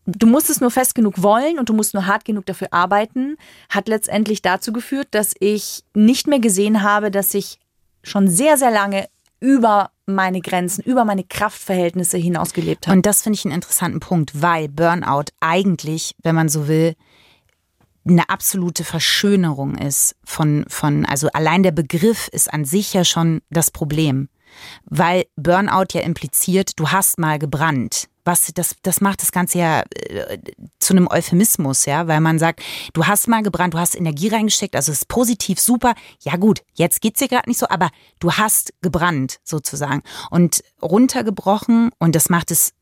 du 0.05 0.25
musst 0.25 0.49
es 0.49 0.61
nur 0.61 0.71
fest 0.71 0.95
genug 0.95 1.21
wollen 1.21 1.59
und 1.59 1.69
du 1.69 1.73
musst 1.73 1.93
nur 1.93 2.07
hart 2.07 2.23
genug 2.23 2.45
dafür 2.45 2.69
arbeiten, 2.71 3.35
hat 3.69 3.87
letztendlich 3.87 4.41
dazu 4.41 4.71
geführt, 4.71 5.09
dass 5.11 5.33
ich 5.39 5.83
nicht 5.93 6.27
mehr 6.27 6.39
gesehen 6.39 6.81
habe, 6.81 7.11
dass 7.11 7.33
ich 7.33 7.59
schon 8.03 8.27
sehr, 8.27 8.57
sehr 8.57 8.71
lange 8.71 9.07
über 9.39 9.91
meine 10.05 10.41
Grenzen, 10.41 10.83
über 10.83 11.05
meine 11.05 11.23
Kraftverhältnisse 11.23 12.17
hinaus 12.17 12.53
gelebt 12.53 12.87
habe. 12.87 12.97
Und 12.97 13.05
das 13.05 13.21
finde 13.21 13.37
ich 13.37 13.45
einen 13.45 13.55
interessanten 13.55 13.99
Punkt, 13.99 14.41
weil 14.41 14.67
Burnout 14.69 15.25
eigentlich, 15.39 16.15
wenn 16.23 16.35
man 16.35 16.49
so 16.49 16.67
will, 16.67 16.95
eine 18.07 18.29
absolute 18.29 18.83
Verschönerung 18.83 19.75
ist 19.75 20.15
von, 20.23 20.65
von, 20.67 21.05
also 21.05 21.29
allein 21.33 21.63
der 21.63 21.71
Begriff 21.71 22.27
ist 22.29 22.51
an 22.51 22.65
sich 22.65 22.93
ja 22.93 23.05
schon 23.05 23.41
das 23.49 23.71
Problem. 23.71 24.29
weil 24.85 25.25
Burnout 25.35 25.93
ja 25.93 26.01
impliziert, 26.01 26.79
du 26.79 26.89
hast 26.89 27.19
mal 27.19 27.39
gebrannt. 27.39 28.08
Was, 28.25 28.51
das, 28.53 28.75
das 28.83 29.01
macht 29.01 29.21
das 29.21 29.31
Ganze 29.31 29.59
ja 29.59 29.81
äh, 29.81 30.37
zu 30.79 30.93
einem 30.93 31.07
Euphemismus, 31.07 31.85
ja, 31.85 32.07
weil 32.07 32.21
man 32.21 32.39
sagt, 32.39 32.61
du 32.93 33.07
hast 33.07 33.27
mal 33.27 33.43
gebrannt, 33.43 33.73
du 33.73 33.79
hast 33.79 33.95
Energie 33.95 34.27
reingesteckt, 34.27 34.75
also 34.75 34.91
es 34.91 34.99
ist 34.99 35.07
positiv, 35.07 35.59
super. 35.59 35.93
Ja 36.21 36.35
gut, 36.35 36.61
jetzt 36.73 37.01
geht's 37.01 37.19
dir 37.19 37.27
gerade 37.27 37.49
nicht 37.49 37.59
so, 37.59 37.67
aber 37.69 37.89
du 38.19 38.33
hast 38.33 38.73
gebrannt 38.81 39.39
sozusagen 39.43 40.03
und 40.29 40.63
runtergebrochen 40.81 41.91
und 41.97 42.15
das 42.15 42.29
macht 42.29 42.51
es 42.51 42.73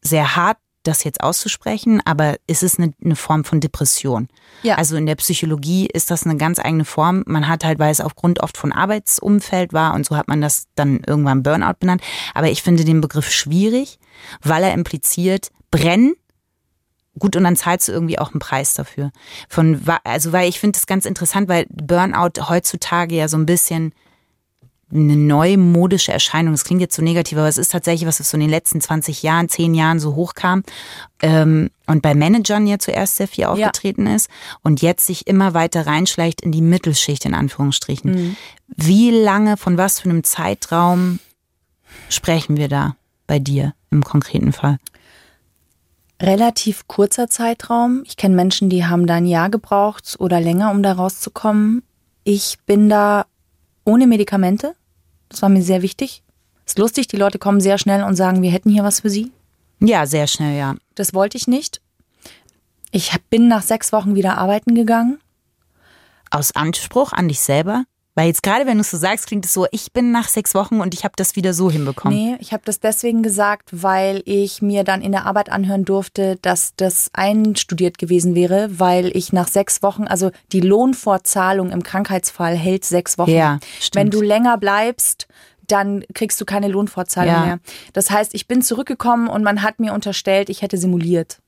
sehr 0.00 0.36
hart 0.36 0.58
das 0.88 1.04
jetzt 1.04 1.22
auszusprechen, 1.22 2.00
aber 2.04 2.36
es 2.46 2.62
ist 2.62 2.78
eine, 2.78 2.92
eine 3.04 3.16
Form 3.16 3.44
von 3.44 3.60
Depression. 3.60 4.28
Ja. 4.62 4.76
Also 4.76 4.96
in 4.96 5.06
der 5.06 5.16
Psychologie 5.16 5.86
ist 5.86 6.10
das 6.10 6.24
eine 6.24 6.36
ganz 6.36 6.58
eigene 6.58 6.84
Form. 6.84 7.22
Man 7.26 7.46
hat 7.46 7.64
halt, 7.64 7.78
weil 7.78 7.92
es 7.92 8.00
aufgrund 8.00 8.40
oft 8.40 8.56
von 8.56 8.72
Arbeitsumfeld 8.72 9.72
war 9.72 9.94
und 9.94 10.06
so 10.06 10.16
hat 10.16 10.28
man 10.28 10.40
das 10.40 10.64
dann 10.74 11.00
irgendwann 11.06 11.42
Burnout 11.42 11.74
benannt. 11.78 12.02
Aber 12.34 12.48
ich 12.48 12.62
finde 12.62 12.84
den 12.84 13.00
Begriff 13.00 13.30
schwierig, 13.30 13.98
weil 14.42 14.62
er 14.62 14.74
impliziert, 14.74 15.50
brennen 15.70 16.14
Gut, 17.18 17.36
und 17.36 17.44
dann 17.44 17.56
zahlst 17.56 17.88
du 17.88 17.92
irgendwie 17.92 18.18
auch 18.18 18.32
einen 18.32 18.38
Preis 18.38 18.74
dafür. 18.74 19.10
Von, 19.48 19.82
also, 20.04 20.32
weil 20.32 20.48
ich 20.48 20.60
finde 20.60 20.78
das 20.78 20.86
ganz 20.86 21.04
interessant, 21.04 21.48
weil 21.48 21.66
Burnout 21.70 22.48
heutzutage 22.48 23.16
ja 23.16 23.28
so 23.28 23.36
ein 23.36 23.46
bisschen 23.46 23.92
eine 24.90 25.16
neumodische 25.16 26.12
Erscheinung. 26.12 26.54
Das 26.54 26.64
klingt 26.64 26.80
jetzt 26.80 26.96
so 26.96 27.02
negativ, 27.02 27.36
aber 27.36 27.48
es 27.48 27.58
ist 27.58 27.72
tatsächlich, 27.72 28.08
was 28.08 28.16
so 28.16 28.36
in 28.36 28.40
den 28.40 28.48
letzten 28.48 28.80
20 28.80 29.22
Jahren, 29.22 29.48
10 29.48 29.74
Jahren 29.74 30.00
so 30.00 30.14
hochkam 30.14 30.62
ähm, 31.20 31.68
und 31.86 32.00
bei 32.00 32.14
Managern 32.14 32.66
ja 32.66 32.78
zuerst 32.78 33.16
sehr 33.16 33.28
viel 33.28 33.44
aufgetreten 33.44 34.06
ja. 34.06 34.14
ist 34.14 34.30
und 34.62 34.80
jetzt 34.80 35.06
sich 35.06 35.26
immer 35.26 35.52
weiter 35.52 35.86
reinschleicht 35.86 36.40
in 36.40 36.52
die 36.52 36.62
Mittelschicht 36.62 37.26
in 37.26 37.34
Anführungsstrichen. 37.34 38.10
Mhm. 38.12 38.36
Wie 38.68 39.10
lange, 39.10 39.58
von 39.58 39.76
was 39.76 40.00
für 40.00 40.08
einem 40.08 40.24
Zeitraum 40.24 41.18
sprechen 42.08 42.56
wir 42.56 42.68
da 42.68 42.96
bei 43.28 43.38
dir 43.38 43.74
im 43.92 44.02
konkreten 44.02 44.52
Fall? 44.52 44.78
Relativ 46.20 46.88
kurzer 46.88 47.28
Zeitraum. 47.28 48.02
Ich 48.04 48.16
kenne 48.16 48.34
Menschen, 48.34 48.68
die 48.68 48.84
haben 48.84 49.06
da 49.06 49.14
ein 49.14 49.26
Jahr 49.26 49.50
gebraucht 49.50 50.16
oder 50.18 50.40
länger, 50.40 50.72
um 50.72 50.82
da 50.82 50.94
rauszukommen. 50.94 51.84
Ich 52.24 52.58
bin 52.66 52.88
da 52.88 53.26
ohne 53.84 54.08
Medikamente. 54.08 54.74
Das 55.28 55.42
war 55.42 55.48
mir 55.48 55.62
sehr 55.62 55.82
wichtig. 55.82 56.24
Ist 56.66 56.78
lustig, 56.78 57.06
die 57.06 57.16
Leute 57.16 57.38
kommen 57.38 57.60
sehr 57.60 57.78
schnell 57.78 58.02
und 58.02 58.16
sagen, 58.16 58.42
wir 58.42 58.50
hätten 58.50 58.70
hier 58.70 58.82
was 58.82 59.00
für 59.00 59.10
sie. 59.10 59.30
Ja, 59.80 60.06
sehr 60.06 60.26
schnell, 60.26 60.58
ja. 60.58 60.74
Das 60.96 61.14
wollte 61.14 61.36
ich 61.36 61.46
nicht. 61.46 61.80
Ich 62.90 63.12
bin 63.30 63.46
nach 63.46 63.62
sechs 63.62 63.92
Wochen 63.92 64.16
wieder 64.16 64.38
arbeiten 64.38 64.74
gegangen. 64.74 65.20
Aus 66.30 66.54
Anspruch 66.54 67.12
an 67.12 67.28
dich 67.28 67.40
selber? 67.40 67.84
Weil 68.18 68.26
jetzt 68.26 68.42
gerade, 68.42 68.66
wenn 68.66 68.78
du 68.78 68.80
es 68.80 68.90
so 68.90 68.96
sagst, 68.96 69.28
klingt 69.28 69.44
es 69.44 69.54
so, 69.54 69.68
ich 69.70 69.92
bin 69.92 70.10
nach 70.10 70.26
sechs 70.26 70.52
Wochen 70.56 70.80
und 70.80 70.92
ich 70.92 71.04
habe 71.04 71.12
das 71.14 71.36
wieder 71.36 71.54
so 71.54 71.70
hinbekommen. 71.70 72.18
Nee, 72.18 72.36
ich 72.40 72.52
habe 72.52 72.64
das 72.64 72.80
deswegen 72.80 73.22
gesagt, 73.22 73.68
weil 73.70 74.24
ich 74.24 74.60
mir 74.60 74.82
dann 74.82 75.02
in 75.02 75.12
der 75.12 75.24
Arbeit 75.24 75.52
anhören 75.52 75.84
durfte, 75.84 76.34
dass 76.42 76.72
das 76.74 77.10
einstudiert 77.12 77.96
gewesen 77.96 78.34
wäre, 78.34 78.80
weil 78.80 79.16
ich 79.16 79.32
nach 79.32 79.46
sechs 79.46 79.84
Wochen, 79.84 80.08
also 80.08 80.32
die 80.50 80.58
Lohnfortzahlung 80.58 81.70
im 81.70 81.84
Krankheitsfall 81.84 82.56
hält 82.56 82.84
sechs 82.84 83.18
Wochen. 83.18 83.30
Ja, 83.30 83.60
stimmt. 83.78 83.94
Wenn 83.94 84.10
du 84.10 84.20
länger 84.20 84.58
bleibst, 84.58 85.28
dann 85.68 86.02
kriegst 86.12 86.40
du 86.40 86.44
keine 86.44 86.66
Lohnfortzahlung 86.66 87.32
ja. 87.32 87.46
mehr. 87.46 87.58
Das 87.92 88.10
heißt, 88.10 88.34
ich 88.34 88.48
bin 88.48 88.62
zurückgekommen 88.62 89.28
und 89.28 89.44
man 89.44 89.62
hat 89.62 89.78
mir 89.78 89.94
unterstellt, 89.94 90.50
ich 90.50 90.62
hätte 90.62 90.76
simuliert. 90.76 91.38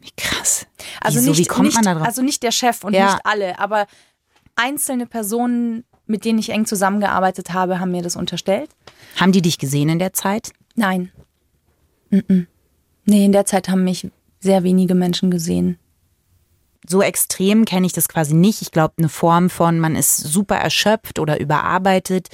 Wie 0.00 0.12
krass. 0.16 0.66
Also 1.02 1.18
Wieso? 1.18 1.32
nicht, 1.32 1.40
Wie 1.40 1.44
kommt 1.44 1.66
nicht, 1.66 1.74
man 1.74 1.84
da 1.84 1.94
drauf? 1.96 2.06
Also 2.06 2.22
nicht 2.22 2.42
der 2.42 2.50
Chef 2.50 2.82
und 2.82 2.94
Ja. 2.94 3.12
nicht 3.12 3.26
alle, 3.26 3.58
aber 3.58 3.86
einzelne 4.56 5.04
Personen, 5.04 5.84
mit 6.06 6.24
denen 6.24 6.38
ich 6.38 6.50
eng 6.50 6.66
zusammengearbeitet 6.66 7.52
habe, 7.52 7.80
haben 7.80 7.90
mir 7.92 8.02
das 8.02 8.16
unterstellt. 8.16 8.70
Haben 9.16 9.32
die 9.32 9.42
dich 9.42 9.58
gesehen 9.58 9.88
in 9.88 9.98
der 9.98 10.12
Zeit? 10.12 10.52
Nein. 10.74 11.10
Mm-mm. 12.10 12.46
Nee, 13.06 13.24
in 13.24 13.32
der 13.32 13.44
Zeit 13.46 13.68
haben 13.68 13.84
mich 13.84 14.10
sehr 14.40 14.62
wenige 14.62 14.94
Menschen 14.94 15.30
gesehen. 15.30 15.78
so 16.86 17.00
extrem 17.00 17.64
kenne 17.64 17.86
ich 17.86 17.94
das 17.94 18.08
quasi 18.08 18.34
nicht. 18.34 18.60
Ich 18.60 18.70
glaube, 18.70 18.92
eine 18.98 19.08
Form 19.08 19.48
von, 19.48 19.80
man 19.80 19.96
ist 19.96 20.18
super 20.18 20.56
erschöpft 20.56 21.18
oder 21.18 21.40
überarbeitet, 21.40 22.28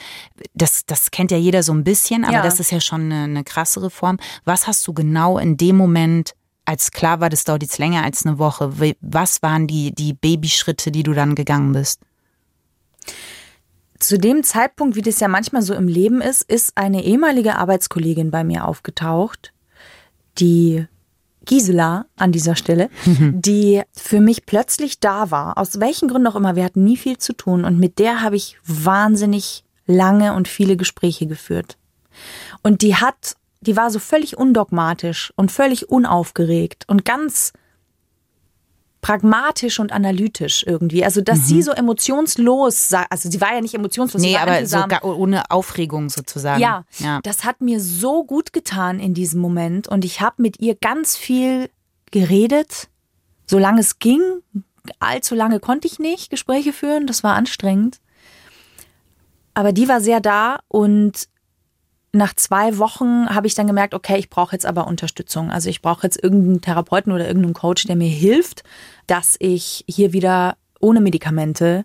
das, 0.55 0.85
das 0.87 1.13
kennt 1.13 1.31
ja 1.31 1.37
jeder 1.39 1.63
so 1.63 1.73
ein 1.73 1.85
bisschen, 1.85 2.25
aber 2.25 2.35
Ja. 2.39 2.43
das 2.43 2.59
ist 2.59 2.73
ja 2.73 2.81
schon 2.81 3.03
eine, 3.13 3.25
eine 3.25 3.45
krassere 3.45 3.91
Form. 3.91 4.19
Was 4.45 4.67
hast 4.67 4.85
du 4.89 4.93
genau 4.93 5.39
in 5.39 5.57
dem 5.57 5.77
Moment, 5.77 6.33
als 6.65 6.91
klar 6.91 7.21
war, 7.21 7.29
das 7.31 7.45
dauert 7.45 7.63
jetzt 7.63 7.79
länger 7.79 8.03
als 8.03 8.27
eine 8.27 8.39
Woche, 8.39 8.73
was 9.01 9.41
waren 9.43 9.69
die, 9.69 9.95
die 9.95 10.15
Babyschritte, 10.15 10.91
die 10.91 11.05
du 11.05 11.13
dann 11.13 11.37
gegangen 11.37 11.71
bist? 11.73 12.01
Zu 14.01 14.19
dem 14.19 14.43
Zeitpunkt, 14.43 14.97
wie 14.97 15.03
das 15.03 15.21
ja 15.21 15.29
manchmal 15.29 15.61
so 15.61 15.75
im 15.75 15.87
Leben 15.87 16.23
ist, 16.23 16.43
ist 16.43 16.77
eine 16.77 17.05
ehemalige 17.05 17.57
Arbeitskollegin 17.57 18.31
bei 18.31 18.45
mir 18.45 18.67
aufgetaucht, 18.67 19.53
die 20.39 20.87
Gisela 21.45 22.07
an 22.17 22.33
dieser 22.33 22.57
Stelle, 22.57 22.89
die 23.05 23.83
für 23.93 24.21
mich 24.21 24.47
plötzlich 24.47 25.01
da 25.01 25.31
war. 25.31 25.59
Aus 25.59 25.81
welchen 25.81 26.09
Gründen 26.09 26.29
auch 26.29 26.37
immer. 26.37 26.57
Wir 26.57 26.65
hatten 26.65 26.83
nie 26.83 26.97
viel 26.97 27.19
zu 27.19 27.35
tun 27.35 27.65
und 27.65 27.79
mit 27.79 27.99
der 27.99 28.23
habe 28.23 28.37
ich 28.37 28.59
wahnsinnig 28.65 29.65
lange 29.87 30.33
und 30.33 30.49
viele 30.49 30.77
Gespräche 30.79 31.27
geführt. 31.27 31.77
Und 32.63 32.81
die 32.81 32.97
hat, 32.97 33.37
die 33.61 33.77
war 33.77 33.91
so 33.91 33.99
völlig 33.99 34.39
undogmatisch 34.39 35.33
und 35.37 35.53
völlig 35.53 35.91
unaufgeregt 35.91 36.85
und 36.89 37.05
ganz 37.05 37.53
pragmatisch 39.01 39.81
und 39.81 39.93
analytisch 39.93 40.65
irgendwie. 40.67 41.05
Also, 41.05 41.21
dass 41.21 41.47
sie 41.47 41.63
so 41.63 41.73
emotionslos, 41.73 42.93
also 43.09 43.31
sie 43.31 43.41
war 43.41 43.55
ja 43.55 43.61
nicht 43.61 43.75
emotionslos, 43.75 44.23
Nee, 44.23 44.37
aber 44.37 44.67
so 44.67 44.77
einfühlsam. 44.77 44.89
gar, 44.89 45.05
ohne 45.05 45.51
Aufregung 45.51 46.11
sozusagen. 46.11 46.61
Ja, 46.61 46.85
ja. 46.99 47.21
das 47.23 47.45
hat 47.45 47.61
mir 47.61 47.81
so 47.81 48.25
gut 48.25 48.53
getan 48.53 49.01
in 49.01 49.15
diesem 49.15 49.41
Moment 49.41 49.89
und 49.89 50.05
ich 50.05 50.21
habe 50.21 50.43
mit 50.43 50.61
ihr 50.61 50.75
ganz 50.75 51.17
viel 51.17 51.71
geredet, 52.11 52.89
solange 53.47 53.81
es 53.81 53.99
ging. 53.99 54.21
Allzu 54.99 55.35
lange 55.35 55.61
konnte 55.61 55.87
ich 55.87 55.99
nicht 55.99 56.31
Gespräche 56.31 56.73
führen, 56.73 57.07
das 57.07 57.23
war 57.23 57.35
anstrengend. 57.35 58.01
Aber 59.55 59.73
die 59.73 59.89
war 59.89 60.01
sehr 60.01 60.21
da 60.21 60.61
und 60.69 61.29
nach 62.13 62.35
zwei 62.35 62.79
Wochen 62.79 63.29
habe 63.29 63.47
ich 63.47 63.55
dann 63.55 63.67
gemerkt, 63.67 63.95
okay, 63.95 64.19
ich 64.19 64.31
brauche 64.31 64.53
jetzt 64.53 64.67
aber 64.67 64.87
Unterstützung. 64.87 65.51
Also 65.51 65.69
ich 65.69 65.81
brauche 65.81 66.05
jetzt 66.05 66.23
irgendeinen 66.23 66.61
Therapeuten 66.61 67.13
oder 67.13 67.27
irgendeinen 67.27 67.55
Coach, 67.55 67.85
der 67.85 67.97
mir 67.97 68.09
hilft, 68.09 68.65
dass 69.07 69.37
ich 69.39 69.85
hier 69.87 70.13
wieder 70.13 70.57
ohne 70.81 71.01
Medikamente 71.01 71.85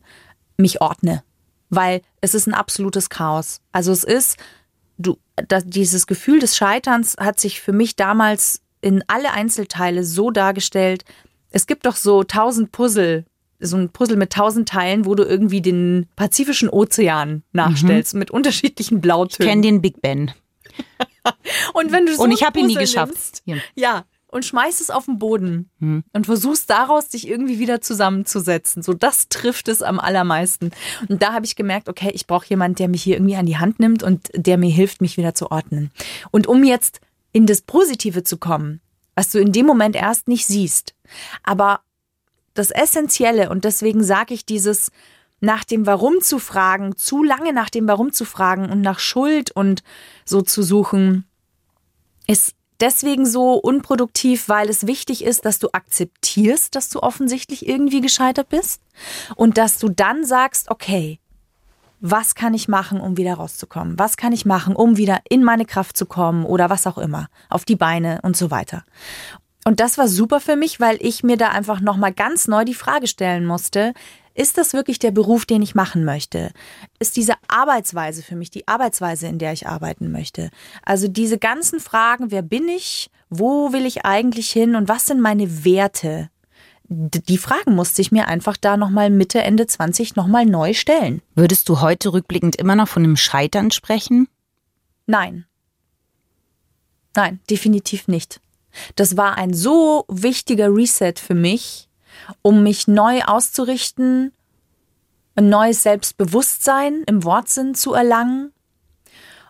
mich 0.57 0.81
ordne. 0.81 1.23
Weil 1.69 2.01
es 2.21 2.33
ist 2.33 2.47
ein 2.47 2.53
absolutes 2.53 3.09
Chaos. 3.09 3.61
Also 3.71 3.91
es 3.91 4.03
ist, 4.03 4.37
du, 4.97 5.17
das, 5.47 5.65
dieses 5.65 6.07
Gefühl 6.07 6.39
des 6.39 6.55
Scheiterns 6.55 7.15
hat 7.19 7.39
sich 7.39 7.61
für 7.61 7.73
mich 7.73 7.95
damals 7.95 8.61
in 8.81 9.03
alle 9.07 9.31
Einzelteile 9.31 10.03
so 10.03 10.31
dargestellt. 10.31 11.05
Es 11.51 11.67
gibt 11.67 11.85
doch 11.85 11.95
so 11.95 12.23
tausend 12.23 12.71
Puzzle, 12.71 13.25
so 13.59 13.77
ein 13.77 13.89
Puzzle 13.89 14.17
mit 14.17 14.33
tausend 14.33 14.67
Teilen, 14.69 15.05
wo 15.05 15.15
du 15.15 15.23
irgendwie 15.23 15.61
den 15.61 16.07
Pazifischen 16.15 16.69
Ozean 16.69 17.43
nachstellst 17.53 18.13
mit 18.15 18.31
unterschiedlichen 18.31 19.01
Blautönen. 19.01 19.49
Kenn 19.49 19.61
den 19.61 19.81
Big 19.81 20.01
Ben. 20.01 20.31
Und 21.73 21.91
wenn 21.91 22.05
du 22.05 22.15
so 22.15 22.23
Und 22.23 22.31
ich 22.31 22.41
ein 22.41 22.47
habe 22.47 22.59
ihn 22.59 22.67
nie 22.67 22.73
Puzzle 22.75 22.85
geschafft. 22.85 23.41
nimmst, 23.45 23.63
ja, 23.75 24.05
und 24.27 24.43
schmeißt 24.43 24.81
es 24.81 24.89
auf 24.89 25.05
den 25.05 25.17
Boden 25.17 25.69
Hm. 25.79 26.03
und 26.11 26.25
versuchst 26.25 26.69
daraus 26.69 27.07
dich 27.07 27.25
irgendwie 27.27 27.57
wieder 27.57 27.79
zusammenzusetzen. 27.79 28.83
So 28.83 28.93
das 28.93 29.29
trifft 29.29 29.69
es 29.69 29.81
am 29.81 29.97
allermeisten. 29.97 30.71
Und 31.07 31.21
da 31.21 31.31
habe 31.31 31.45
ich 31.45 31.55
gemerkt, 31.55 31.87
okay, 31.87 32.11
ich 32.13 32.27
brauche 32.27 32.47
jemanden, 32.49 32.75
der 32.75 32.89
mich 32.89 33.01
hier 33.01 33.15
irgendwie 33.15 33.37
an 33.37 33.45
die 33.45 33.57
Hand 33.57 33.79
nimmt 33.79 34.03
und 34.03 34.29
der 34.35 34.57
mir 34.57 34.69
hilft, 34.71 34.99
mich 34.99 35.15
wieder 35.15 35.33
zu 35.35 35.51
ordnen. 35.51 35.89
Und 36.31 36.47
um 36.47 36.65
jetzt 36.65 36.99
in 37.31 37.45
das 37.45 37.61
Positive 37.61 38.23
zu 38.25 38.37
kommen, 38.37 38.81
was 39.15 39.29
du 39.29 39.39
in 39.39 39.53
dem 39.53 39.65
Moment 39.65 39.95
erst 39.95 40.27
nicht 40.27 40.45
siehst, 40.45 40.95
aber 41.43 41.79
das 42.55 42.71
Essentielle 42.71 43.49
und 43.49 43.63
deswegen 43.63 44.03
sage 44.03 44.33
ich 44.33 44.45
dieses 44.45 44.91
nach 45.41 45.63
dem 45.63 45.85
Warum 45.85 46.21
zu 46.21 46.39
fragen, 46.39 46.97
zu 46.97 47.23
lange 47.23 47.53
nach 47.53 47.69
dem 47.69 47.87
Warum 47.87 48.11
zu 48.11 48.25
fragen 48.25 48.69
und 48.69 48.81
nach 48.81 48.99
Schuld 48.99 49.51
und 49.51 49.83
so 50.25 50.41
zu 50.41 50.63
suchen, 50.63 51.25
ist 52.27 52.55
deswegen 52.79 53.25
so 53.25 53.53
unproduktiv, 53.53 54.49
weil 54.49 54.69
es 54.69 54.87
wichtig 54.87 55.23
ist, 55.23 55.45
dass 55.45 55.59
du 55.59 55.69
akzeptierst, 55.71 56.75
dass 56.75 56.89
du 56.89 57.01
offensichtlich 57.01 57.67
irgendwie 57.67 58.01
gescheitert 58.01 58.49
bist 58.49 58.81
und 59.35 59.57
dass 59.57 59.77
du 59.77 59.89
dann 59.89 60.25
sagst, 60.25 60.71
okay, 60.71 61.19
was 62.01 62.35
kann 62.35 62.53
ich 62.53 62.67
machen, 62.67 62.99
um 62.99 63.17
wieder 63.17 63.35
rauszukommen? 63.35 63.97
Was 63.97 64.17
kann 64.17 64.33
ich 64.33 64.45
machen, 64.45 64.75
um 64.75 64.97
wieder 64.97 65.21
in 65.29 65.43
meine 65.43 65.65
Kraft 65.65 65.97
zu 65.97 66.05
kommen 66.05 66.45
oder 66.45 66.69
was 66.69 66.87
auch 66.87 66.97
immer, 66.97 67.29
auf 67.49 67.65
die 67.65 67.75
Beine 67.75 68.19
und 68.21 68.35
so 68.37 68.51
weiter. 68.51 68.83
Und 69.67 69.79
das 69.79 69.97
war 69.97 70.07
super 70.07 70.39
für 70.39 70.55
mich, 70.55 70.79
weil 70.79 70.97
ich 71.01 71.23
mir 71.23 71.37
da 71.37 71.49
einfach 71.49 71.81
nochmal 71.81 72.13
ganz 72.13 72.47
neu 72.47 72.65
die 72.65 72.75
Frage 72.75 73.07
stellen 73.07 73.45
musste, 73.45 73.93
ist 74.35 74.59
das 74.59 74.73
wirklich 74.73 74.99
der 74.99 75.11
Beruf, 75.11 75.45
den 75.45 75.63
ich 75.63 75.73
machen 75.73 76.05
möchte? 76.05 76.51
Ist 76.99 77.15
diese 77.15 77.33
Arbeitsweise 77.47 78.21
für 78.21 78.35
mich 78.35 78.51
die 78.51 78.67
Arbeitsweise, 78.67 79.27
in 79.27 79.39
der 79.39 79.53
ich 79.53 79.67
arbeiten 79.67 80.11
möchte? 80.11 80.51
Also 80.83 81.07
diese 81.07 81.39
ganzen 81.39 81.79
Fragen, 81.79 82.29
wer 82.29 82.43
bin 82.43 82.67
ich? 82.67 83.09
Wo 83.29 83.73
will 83.73 83.87
ich 83.87 84.05
eigentlich 84.05 84.51
hin? 84.51 84.75
Und 84.75 84.87
was 84.87 85.07
sind 85.07 85.19
meine 85.19 85.65
Werte? 85.65 86.29
Die 86.87 87.39
Fragen 87.39 87.73
musste 87.73 88.03
ich 88.03 88.11
mir 88.11 88.27
einfach 88.27 88.57
da 88.57 88.77
nochmal 88.77 89.09
Mitte, 89.09 89.41
Ende 89.41 89.65
20 89.65 90.15
nochmal 90.15 90.45
neu 90.45 90.75
stellen. 90.75 91.23
Würdest 91.33 91.67
du 91.69 91.81
heute 91.81 92.13
rückblickend 92.13 92.57
immer 92.57 92.75
noch 92.75 92.87
von 92.87 93.03
einem 93.03 93.17
Scheitern 93.17 93.71
sprechen? 93.71 94.27
Nein. 95.07 95.45
Nein, 97.15 97.39
definitiv 97.49 98.07
nicht. 98.07 98.41
Das 98.95 99.17
war 99.17 99.37
ein 99.37 99.53
so 99.53 100.05
wichtiger 100.07 100.73
Reset 100.73 101.13
für 101.17 101.35
mich, 101.35 101.89
um 102.41 102.63
mich 102.63 102.87
neu 102.87 103.21
auszurichten, 103.23 104.31
ein 105.35 105.49
neues 105.49 105.83
Selbstbewusstsein 105.83 107.03
im 107.07 107.23
Wortsinn 107.23 107.75
zu 107.75 107.93
erlangen 107.93 108.51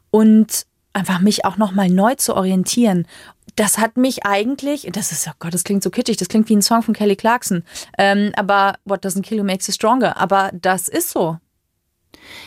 und 0.10 0.66
einfach 0.94 1.20
mich 1.20 1.46
auch 1.46 1.58
nochmal 1.58 1.90
neu 1.90 2.16
zu 2.16 2.36
orientieren. 2.36 3.08
Das 3.56 3.78
hat 3.78 3.98
mich 3.98 4.26
eigentlich, 4.26 4.90
das 4.92 5.12
ist, 5.12 5.28
oh 5.28 5.34
Gott, 5.40 5.54
das 5.54 5.64
klingt 5.64 5.84
so 5.84 5.90
kitschig, 5.90 6.18
das 6.18 6.28
klingt 6.28 6.50
wie 6.50 6.56
ein 6.56 6.62
Song 6.62 6.82
von 6.82 6.94
Kelly 6.94 7.16
Clarkson. 7.16 7.64
Ähm, 7.98 8.32
aber 8.36 8.76
what 8.86 9.06
doesn't 9.06 9.22
kill 9.22 9.38
you 9.38 9.44
makes 9.44 9.68
you 9.68 9.74
stronger. 9.74 10.18
Aber 10.18 10.52
das 10.54 10.88
ist 10.88 11.10
so. 11.10 11.38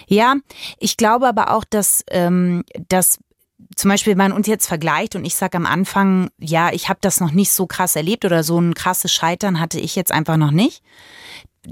Ja, 0.07 0.37
ich 0.79 0.97
glaube 0.97 1.29
aber 1.29 1.53
auch, 1.53 1.65
dass, 1.65 2.05
ähm, 2.11 2.65
dass 2.89 3.19
zum 3.77 3.91
Beispiel, 3.91 4.13
wenn 4.13 4.19
man 4.31 4.33
uns 4.33 4.47
jetzt 4.47 4.67
vergleicht 4.67 5.17
und 5.17 5.25
ich 5.25 5.35
sage 5.35 5.57
am 5.57 5.67
Anfang, 5.67 6.31
ja, 6.39 6.71
ich 6.73 6.89
habe 6.89 6.99
das 7.01 7.21
noch 7.21 7.33
nicht 7.33 7.51
so 7.53 7.67
krass 7.67 7.97
erlebt 7.97 8.25
oder 8.25 8.43
so 8.45 8.59
ein 8.61 8.75
krasses 8.75 9.13
Scheitern 9.13 9.59
hatte 9.61 9.81
ich 9.81 9.97
jetzt 9.97 10.13
einfach 10.13 10.37
noch 10.37 10.51
nicht. 10.53 10.83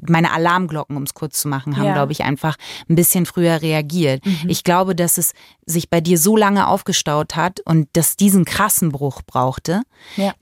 Meine 0.07 0.33
Alarmglocken, 0.33 0.97
um 0.97 1.05
es 1.05 1.15
kurz 1.15 1.41
zu 1.41 1.49
machen, 1.49 1.77
haben, 1.77 1.87
Ja. 1.87 1.95
glaube 1.95 2.13
ich, 2.13 2.23
einfach 2.25 2.57
ein 2.89 2.97
bisschen 2.97 3.25
früher 3.25 3.63
reagiert. 3.63 4.23
Ich 4.47 4.65
glaube, 4.65 4.95
dass 4.95 5.17
es 5.17 5.33
sich 5.65 5.89
bei 5.89 6.01
dir 6.01 6.19
so 6.19 6.37
lange 6.37 6.67
aufgestaut 6.67 7.35
hat 7.37 7.61
und 7.61 7.89
dass 7.95 8.17
diesen 8.17 8.45
krassen 8.45 8.91
Bruch 8.91 9.23
brauchte. 9.25 9.83
Ja. 10.17 10.35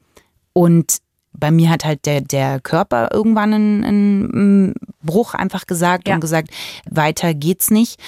Und 0.54 0.98
bei 1.33 1.50
mir 1.50 1.68
hat 1.68 1.85
halt 1.85 2.07
der, 2.07 2.20
der 2.22 2.59
Körper 2.61 3.11
irgendwann 3.12 3.52
einen, 3.52 3.85
einen 3.85 4.74
Bruch 5.02 5.35
einfach 5.35 5.66
gesagt 5.66 6.09
Ja. 6.09 6.14
und 6.14 6.20
gesagt, 6.20 6.48
weiter 6.90 7.35
geht's 7.35 7.70
nicht. 7.70 8.00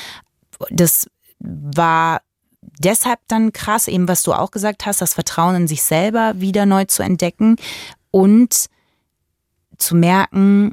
Das 0.70 1.06
war 1.38 2.22
deshalb 2.78 3.20
dann 3.28 3.52
krass, 3.52 3.88
eben 3.88 4.08
was 4.08 4.22
du 4.22 4.32
auch 4.32 4.50
gesagt 4.50 4.86
hast, 4.86 5.00
das 5.00 5.14
Vertrauen 5.14 5.56
in 5.56 5.68
sich 5.68 5.82
selber 5.82 6.34
wieder 6.36 6.66
neu 6.66 6.84
zu 6.84 7.02
entdecken 7.02 7.56
und 8.10 8.66
zu 9.78 9.94
merken, 9.94 10.72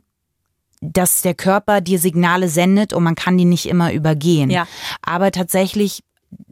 dass 0.82 1.22
der 1.22 1.34
Körper 1.34 1.82
dir 1.82 2.00
Signale 2.00 2.50
sendet 2.50 2.94
und 2.94 3.04
man 3.04 3.16
kann 3.16 3.38
die 3.38 3.46
nicht 3.46 3.68
immer 3.68 3.94
übergehen. 3.94 4.50
Ja. 4.50 4.68
Aber 5.02 5.32
tatsächlich, 5.32 6.04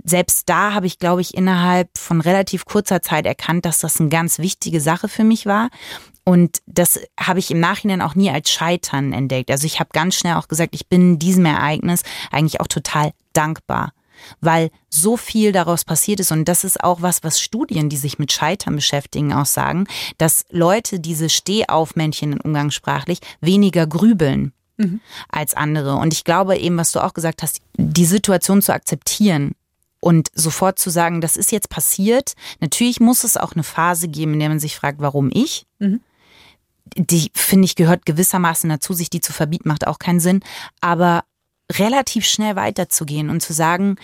selbst 0.04 0.48
da 0.48 0.74
habe 0.74 0.88
ich, 0.88 1.00
glaube 1.00 1.22
ich, 1.22 1.34
innerhalb 1.34 1.90
von 1.98 2.22
relativ 2.22 2.66
kurzer 2.66 3.02
Zeit 3.02 3.26
erkannt, 3.26 3.66
dass 3.66 3.80
das 3.80 4.00
eine 4.00 4.10
ganz 4.10 4.40
wichtige 4.40 4.80
Sache 4.80 5.10
für 5.10 5.24
mich 5.24 5.46
war. 5.46 5.70
Und 6.24 6.60
das 6.66 7.00
habe 7.20 7.40
ich 7.40 7.52
im 7.52 7.60
Nachhinein 7.60 8.02
auch 8.02 8.16
nie 8.16 8.30
als 8.30 8.50
Scheitern 8.52 9.12
entdeckt. 9.12 9.50
Also 9.50 9.66
ich 9.66 9.80
habe 9.80 9.90
ganz 9.92 10.16
schnell 10.16 10.36
auch 10.36 10.48
gesagt, 10.48 10.76
ich 10.76 10.88
bin 10.88 11.20
diesem 11.20 11.46
Ereignis 11.46 12.04
eigentlich 12.32 12.62
auch 12.62 12.68
total 12.68 13.12
dankbar 13.34 13.92
weil 14.40 14.70
so 14.90 15.18
viel 15.18 15.52
daraus 15.52 15.86
passiert 15.86 16.20
ist. 16.20 16.32
Und 16.32 16.46
das 16.46 16.64
ist 16.64 16.84
auch 16.84 17.02
was, 17.02 17.24
was 17.24 17.40
Studien, 17.40 17.90
die 17.90 17.98
sich 17.98 18.20
mit 18.20 18.32
Scheitern 18.32 18.76
beschäftigen, 18.76 19.34
auch 19.34 19.46
sagen, 19.46 19.88
dass 20.18 20.46
Leute 20.50 21.00
diese 21.00 21.30
Stehaufmännchen 21.30 22.40
umgangssprachlich 22.40 23.20
weniger 23.42 23.88
grübeln 23.88 24.54
als 25.30 25.54
andere. 25.54 25.96
Und 25.96 26.14
ich 26.14 26.24
glaube 26.24 26.58
eben, 26.58 26.78
was 26.78 26.92
du 26.92 27.04
auch 27.04 27.14
gesagt 27.14 27.44
hast, 27.44 27.60
die 27.78 28.06
Situation 28.06 28.62
zu 28.62 28.74
akzeptieren 28.74 29.54
und 30.00 30.30
sofort 30.34 30.80
zu 30.80 30.90
sagen, 30.90 31.22
das 31.22 31.38
ist 31.38 31.52
jetzt 31.52 31.70
passiert. 31.70 32.34
Natürlich 32.60 33.00
muss 33.00 33.24
es 33.24 33.38
auch 33.38 33.54
eine 33.54 33.64
Phase 33.64 34.08
geben, 34.08 34.34
in 34.34 34.40
der 34.40 34.50
man 34.50 34.60
sich 34.60 34.76
fragt, 34.76 35.00
warum 35.00 35.30
ich. 35.32 35.68
Die, 36.98 37.32
finde 37.34 37.66
ich, 37.66 37.76
gehört 37.76 38.06
gewissermaßen 38.06 38.70
dazu, 38.70 38.94
sich 38.94 39.10
die 39.10 39.22
zu 39.22 39.32
verbieten, 39.32 39.70
macht 39.70 39.88
auch 39.88 40.00
keinen 40.00 40.20
Sinn. 40.20 40.42
Aber 40.82 41.24
relativ 41.80 42.26
schnell 42.26 42.56
weiterzugehen 42.56 43.30
und 43.30 43.42
zu 43.42 43.54
sagen, 43.54 43.98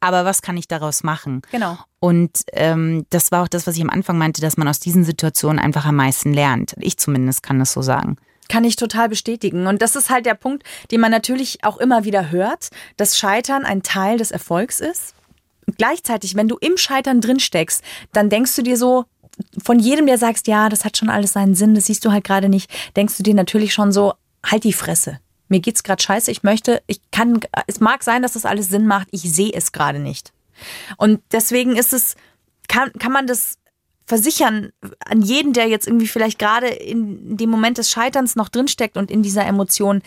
aber 0.00 0.26
was 0.26 0.42
kann 0.42 0.58
ich 0.58 0.68
daraus 0.68 1.02
machen? 1.02 1.40
Genau. 1.50 1.78
Und 1.98 2.42
ähm, 2.52 3.06
das 3.08 3.32
war 3.32 3.42
auch 3.42 3.48
das, 3.48 3.66
was 3.66 3.76
ich 3.76 3.82
am 3.82 3.88
Anfang 3.88 4.18
meinte, 4.18 4.42
dass 4.42 4.58
man 4.58 4.68
aus 4.68 4.78
diesen 4.78 5.02
Situationen 5.02 5.58
einfach 5.58 5.86
am 5.86 5.96
meisten 5.96 6.34
lernt. 6.34 6.74
Ich 6.78 6.98
zumindest 6.98 7.42
kann 7.42 7.58
das 7.58 7.72
so 7.72 7.80
sagen. 7.80 8.16
Kann 8.50 8.64
ich 8.64 8.76
total 8.76 9.08
bestätigen. 9.08 9.66
Und 9.66 9.80
das 9.80 9.96
ist 9.96 10.10
halt 10.10 10.26
der 10.26 10.34
Punkt, 10.34 10.64
den 10.90 11.00
man 11.00 11.10
natürlich 11.10 11.64
auch 11.64 11.78
immer 11.78 12.04
wieder 12.04 12.30
hört, 12.30 12.68
dass 12.98 13.16
Scheitern 13.16 13.64
ein 13.64 13.82
Teil 13.82 14.18
des 14.18 14.30
Erfolgs 14.30 14.80
ist. 14.80 15.14
Und 15.66 15.78
gleichzeitig, 15.78 16.34
wenn 16.34 16.48
du 16.48 16.58
im 16.58 16.76
Scheitern 16.76 17.22
drin 17.22 17.40
steckst, 17.40 17.82
dann 18.12 18.28
denkst 18.28 18.54
du 18.56 18.62
dir 18.62 18.76
so, 18.76 19.06
von 19.64 19.78
jedem, 19.78 20.06
der 20.06 20.18
sagst, 20.18 20.46
ja, 20.46 20.68
das 20.68 20.84
hat 20.84 20.98
schon 20.98 21.08
alles 21.08 21.32
seinen 21.32 21.54
Sinn, 21.54 21.74
das 21.74 21.86
siehst 21.86 22.04
du 22.04 22.12
halt 22.12 22.24
gerade 22.24 22.50
nicht, 22.50 22.70
denkst 22.94 23.16
du 23.16 23.22
dir 23.22 23.34
natürlich 23.34 23.72
schon 23.72 23.90
so, 23.90 24.12
halt 24.44 24.64
die 24.64 24.74
Fresse. 24.74 25.18
Mir 25.54 25.60
geht's 25.60 25.84
gerade 25.84 26.02
scheiße, 26.02 26.32
ich 26.32 26.42
möchte, 26.42 26.82
ich 26.88 27.00
kann, 27.12 27.38
es 27.68 27.78
mag 27.78 28.02
sein, 28.02 28.22
dass 28.22 28.32
das 28.32 28.44
alles 28.44 28.70
Sinn 28.70 28.88
macht, 28.88 29.06
ich 29.12 29.22
sehe 29.22 29.52
es 29.52 29.70
gerade 29.70 30.00
nicht. 30.00 30.32
Und 30.96 31.22
deswegen 31.30 31.76
ist 31.76 31.92
es, 31.92 32.16
kann, 32.66 32.92
kann 32.94 33.12
man 33.12 33.28
das 33.28 33.58
versichern 34.04 34.72
an 34.98 35.22
jeden, 35.22 35.52
der 35.52 35.68
jetzt 35.68 35.86
irgendwie 35.86 36.08
vielleicht 36.08 36.40
gerade 36.40 36.66
in 36.66 37.36
dem 37.36 37.50
Moment 37.50 37.78
des 37.78 37.88
Scheiterns 37.88 38.34
noch 38.34 38.48
drinsteckt 38.48 38.96
und 38.96 39.12
in 39.12 39.22
dieser 39.22 39.46
Emotion. 39.46 40.02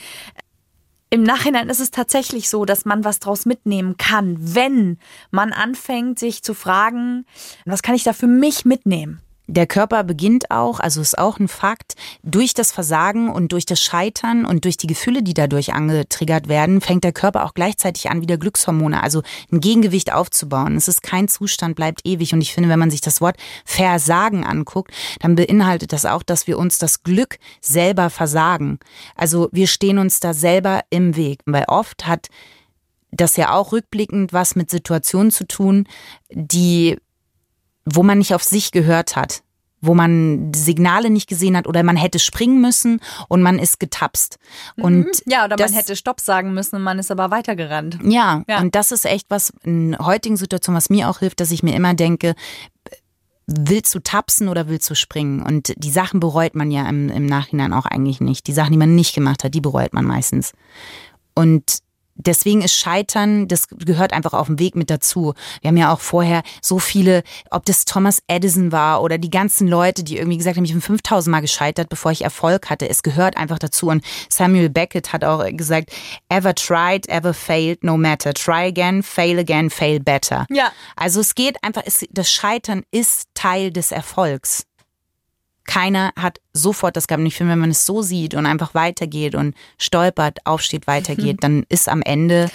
Im 1.10 1.24
Nachhinein 1.24 1.70
ist 1.70 1.80
es 1.80 1.92
tatsächlich 1.92 2.50
so, 2.50 2.66
dass 2.66 2.84
man 2.84 3.06
was 3.06 3.20
draus 3.20 3.46
mitnehmen 3.46 3.96
kann, 3.96 4.36
wenn 4.54 5.00
man 5.32 5.54
anfängt, 5.54 6.20
sich 6.20 6.44
zu 6.44 6.56
fragen, 6.56 7.26
was 7.64 7.84
kann 7.84 7.96
ich 7.96 8.04
da 8.04 8.12
für 8.12 8.28
mich 8.28 8.66
mitnehmen? 8.66 9.22
Der 9.48 9.66
Körper 9.66 10.04
beginnt 10.04 10.52
auch, 10.52 10.82
also 10.82 11.00
ist 11.00 11.18
auch 11.18 11.40
ein 11.40 11.48
Fakt, 11.48 11.96
durch 12.22 12.54
das 12.54 12.74
Versagen 12.74 13.30
und 13.30 13.54
durch 13.54 13.66
das 13.66 13.82
Scheitern 13.82 14.46
und 14.46 14.66
durch 14.66 14.76
die 14.76 14.88
Gefühle, 14.88 15.24
die 15.24 15.34
dadurch 15.34 15.74
angetriggert 15.74 16.50
werden, 16.50 16.82
fängt 16.82 17.06
der 17.06 17.14
Körper 17.14 17.46
auch 17.46 17.54
gleichzeitig 17.54 18.10
an, 18.10 18.22
wieder 18.22 18.38
Glückshormone, 18.38 19.02
also 19.02 19.24
ein 19.50 19.62
Gegengewicht 19.62 20.12
aufzubauen. 20.12 20.76
Es 20.76 20.90
ist 20.90 21.02
kein 21.02 21.30
Zustand, 21.30 21.78
bleibt 21.78 22.02
ewig. 22.06 22.34
Und 22.34 22.42
ich 22.42 22.54
finde, 22.54 22.68
wenn 22.68 22.80
man 22.80 22.92
sich 22.92 23.00
das 23.00 23.22
Wort 23.22 23.38
Versagen 23.64 24.44
anguckt, 24.44 24.92
dann 25.22 25.36
beinhaltet 25.36 25.94
das 25.94 26.06
auch, 26.06 26.24
dass 26.24 26.46
wir 26.48 26.58
uns 26.58 26.78
das 26.78 27.04
Glück 27.04 27.40
selber 27.62 28.10
versagen. 28.10 28.80
Also 29.16 29.48
wir 29.54 29.68
stehen 29.68 29.98
uns 29.98 30.20
da 30.20 30.34
selber 30.34 30.82
im 30.90 31.16
Weg, 31.16 31.40
weil 31.46 31.64
oft 31.70 32.06
hat 32.06 32.28
das 33.12 33.38
ja 33.38 33.54
auch 33.54 33.72
rückblickend 33.72 34.34
was 34.34 34.56
mit 34.58 34.70
Situationen 34.70 35.32
zu 35.32 35.48
tun, 35.48 35.88
die 36.30 36.98
wo 37.94 38.04
man 38.04 38.18
nicht 38.20 38.34
auf 38.34 38.44
sich 38.44 38.72
gehört 38.72 39.16
hat, 39.16 39.44
wo 39.82 39.94
man 39.94 40.52
Signale 40.56 41.10
nicht 41.10 41.28
gesehen 41.30 41.56
hat 41.56 41.68
oder 41.68 41.84
man 41.84 41.96
hätte 41.96 42.20
springen 42.20 42.60
müssen 42.62 43.00
und 43.28 43.42
man 43.44 43.60
ist 43.60 43.80
getapst. 43.80 44.38
Und 44.76 45.00
Mhm. 45.06 45.12
Ja, 45.28 45.46
oder 45.46 45.56
das, 45.56 45.72
man 45.72 45.80
hätte 45.80 45.96
Stopp 45.96 46.20
sagen 46.20 46.54
müssen 46.54 46.76
und 46.78 46.82
man 46.84 46.98
ist 47.00 47.12
aber 47.12 47.30
weitergerannt. 47.32 48.00
Ja, 48.04 48.44
Ja. 48.48 48.60
und 48.60 48.74
das 48.76 48.92
ist 48.92 49.06
echt 49.06 49.28
was 49.30 49.54
in 49.64 49.96
heutigen 50.00 50.36
Situationen, 50.38 50.78
was 50.78 50.90
mir 50.90 51.10
auch 51.10 51.20
hilft, 51.20 51.40
dass 51.40 51.52
ich 51.52 51.62
mir 51.64 51.76
immer 51.76 51.94
denke, 51.94 52.34
willst 53.46 53.96
du 53.96 54.00
tapsen 54.00 54.50
oder 54.50 54.68
willst 54.68 54.90
du 54.90 54.96
springen? 54.96 55.42
Und 55.42 55.74
die 55.78 55.92
Sachen 55.92 56.20
bereut 56.20 56.56
man 56.56 56.70
ja 56.72 56.88
im, 56.90 57.10
im 57.10 57.26
Nachhinein 57.26 57.72
auch 57.72 57.86
eigentlich 57.86 58.20
nicht. 58.20 58.48
Die 58.48 58.54
Sachen, 58.54 58.72
die 58.74 58.78
man 58.78 58.96
nicht 58.96 59.16
gemacht 59.16 59.44
hat, 59.44 59.54
die 59.54 59.62
bereut 59.62 59.94
man 59.94 60.04
meistens. 60.06 60.52
Und 61.34 61.78
deswegen 62.18 62.62
ist 62.62 62.74
Scheitern, 62.74 63.48
das 63.48 63.68
gehört 63.70 64.14
einfach 64.14 64.34
auf 64.34 64.48
dem 64.48 64.60
Weg 64.60 64.76
mit 64.76 64.90
dazu. 64.90 65.34
Wir 65.62 65.70
haben 65.70 65.78
ja 65.78 65.94
auch 65.94 66.00
vorher 66.00 66.44
so 66.62 66.80
viele, 66.80 67.24
ob 67.50 67.66
das 67.66 67.86
Thomas 67.86 68.22
Edison 68.28 68.72
war 68.72 69.02
oder 69.02 69.18
die 69.18 69.30
ganzen 69.30 69.68
Leute, 69.68 70.04
die 70.04 70.18
irgendwie 70.18 70.38
gesagt 70.38 70.58
haben, 70.58 70.66
ich 70.66 70.72
bin 70.72 70.82
5000 70.82 71.32
Mal 71.32 71.42
gescheitert, 71.42 71.90
bevor 71.90 72.12
ich 72.12 72.24
Erfolg 72.24 72.70
hatte. 72.70 72.90
Es 72.90 73.04
gehört 73.04 73.38
einfach 73.38 73.60
dazu. 73.60 73.88
Und 73.88 74.04
Samuel 74.30 74.70
Beckett 74.70 75.14
hat 75.14 75.24
auch 75.24 75.46
gesagt, 75.52 75.92
ever 76.30 76.54
tried, 76.54 77.08
ever 77.10 77.34
failed, 77.34 77.84
no 77.84 77.98
matter. 77.98 78.34
Try 78.34 78.68
again, 78.68 79.04
fail 79.04 79.40
again, 79.40 79.70
fail 79.70 80.00
better. 80.00 80.46
Ja. 80.50 80.72
Also 80.96 81.22
es 81.22 81.36
geht 81.36 81.64
einfach, 81.64 81.84
es, 81.86 82.06
das 82.12 82.32
Scheitern 82.32 82.84
ist 82.92 83.28
Teil 83.34 83.72
des 83.72 83.92
Erfolgs. 83.92 84.66
Keiner 85.68 86.12
hat 86.18 86.42
sofort 86.54 86.96
das 86.96 87.08
gehabt. 87.08 87.20
Und 87.20 87.28
ich 87.28 87.36
finde, 87.36 87.52
wenn 87.52 87.60
man 87.60 87.70
es 87.70 87.86
so 87.86 88.02
sieht 88.02 88.34
und 88.34 88.48
einfach 88.48 88.74
weitergeht 88.74 89.36
und 89.36 89.56
stolpert, 89.78 90.40
aufsteht, 90.46 90.88
weitergeht, 90.88 91.38
dann 91.42 91.66
ist 91.70 91.88
am 91.88 92.02
Ende 92.02 92.50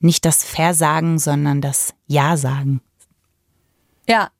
nicht 0.00 0.24
das 0.24 0.42
Versagen, 0.42 1.18
sondern 1.18 1.60
das 1.60 1.94
Ja 2.06 2.36
sagen. 2.36 2.80
Ja. 4.08 4.30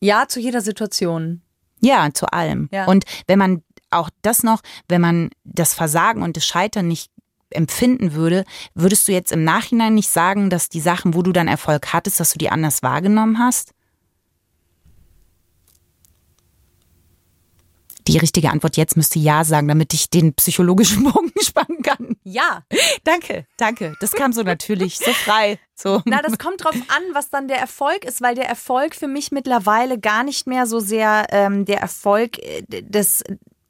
Ja 0.00 0.26
zu 0.28 0.40
jeder 0.40 0.60
Situation. 0.60 1.42
Ja, 1.80 2.08
zu 2.12 2.26
allem. 2.32 2.68
Ja. 2.72 2.86
Und 2.86 3.04
wenn 3.26 3.38
man 3.38 3.62
auch 3.90 4.10
das 4.22 4.42
noch, 4.42 4.60
wenn 4.88 5.00
man 5.00 5.30
das 5.44 5.74
Versagen 5.74 6.22
und 6.22 6.36
das 6.36 6.46
Scheitern 6.46 6.88
nicht 6.88 7.10
empfinden 7.50 8.12
würde, 8.12 8.44
würdest 8.74 9.08
du 9.08 9.12
jetzt 9.12 9.32
im 9.32 9.44
Nachhinein 9.44 9.94
nicht 9.94 10.10
sagen, 10.10 10.50
dass 10.50 10.68
die 10.68 10.80
Sachen, 10.80 11.14
wo 11.14 11.22
du 11.22 11.32
dann 11.32 11.48
Erfolg 11.48 11.92
hattest, 11.92 12.20
dass 12.20 12.32
du 12.32 12.38
die 12.38 12.50
anders 12.50 12.82
wahrgenommen 12.82 13.38
hast? 13.38 13.72
Die 18.08 18.18
richtige 18.18 18.50
Antwort 18.50 18.76
jetzt 18.76 18.96
müsste 18.96 19.18
Ja 19.18 19.44
sagen, 19.44 19.68
damit 19.68 19.92
ich 19.94 20.10
den 20.10 20.34
psychologischen 20.34 21.04
Bogen 21.12 21.32
spannen 21.40 21.82
kann. 21.82 22.16
Ja. 22.24 22.64
Danke, 23.04 23.46
danke. 23.56 23.94
Das 24.00 24.12
kam 24.12 24.32
so 24.32 24.42
natürlich, 24.42 24.98
so 24.98 25.12
frei. 25.12 25.58
So. 25.74 26.02
Na, 26.06 26.22
das 26.22 26.38
kommt 26.38 26.64
drauf 26.64 26.74
an, 26.74 27.02
was 27.12 27.30
dann 27.30 27.48
der 27.48 27.58
Erfolg 27.58 28.04
ist, 28.04 28.20
weil 28.20 28.34
der 28.34 28.48
Erfolg 28.48 28.94
für 28.94 29.08
mich 29.08 29.30
mittlerweile 29.30 29.98
gar 29.98 30.24
nicht 30.24 30.46
mehr 30.46 30.66
so 30.66 30.80
sehr 30.80 31.26
ähm, 31.30 31.64
der 31.64 31.80
Erfolg 31.80 32.38
äh, 32.38 32.62
des 32.82 33.22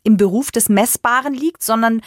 im 0.04 0.16
Beruf 0.16 0.50
des 0.50 0.68
Messbaren 0.68 1.34
liegt, 1.34 1.62
sondern 1.62 2.00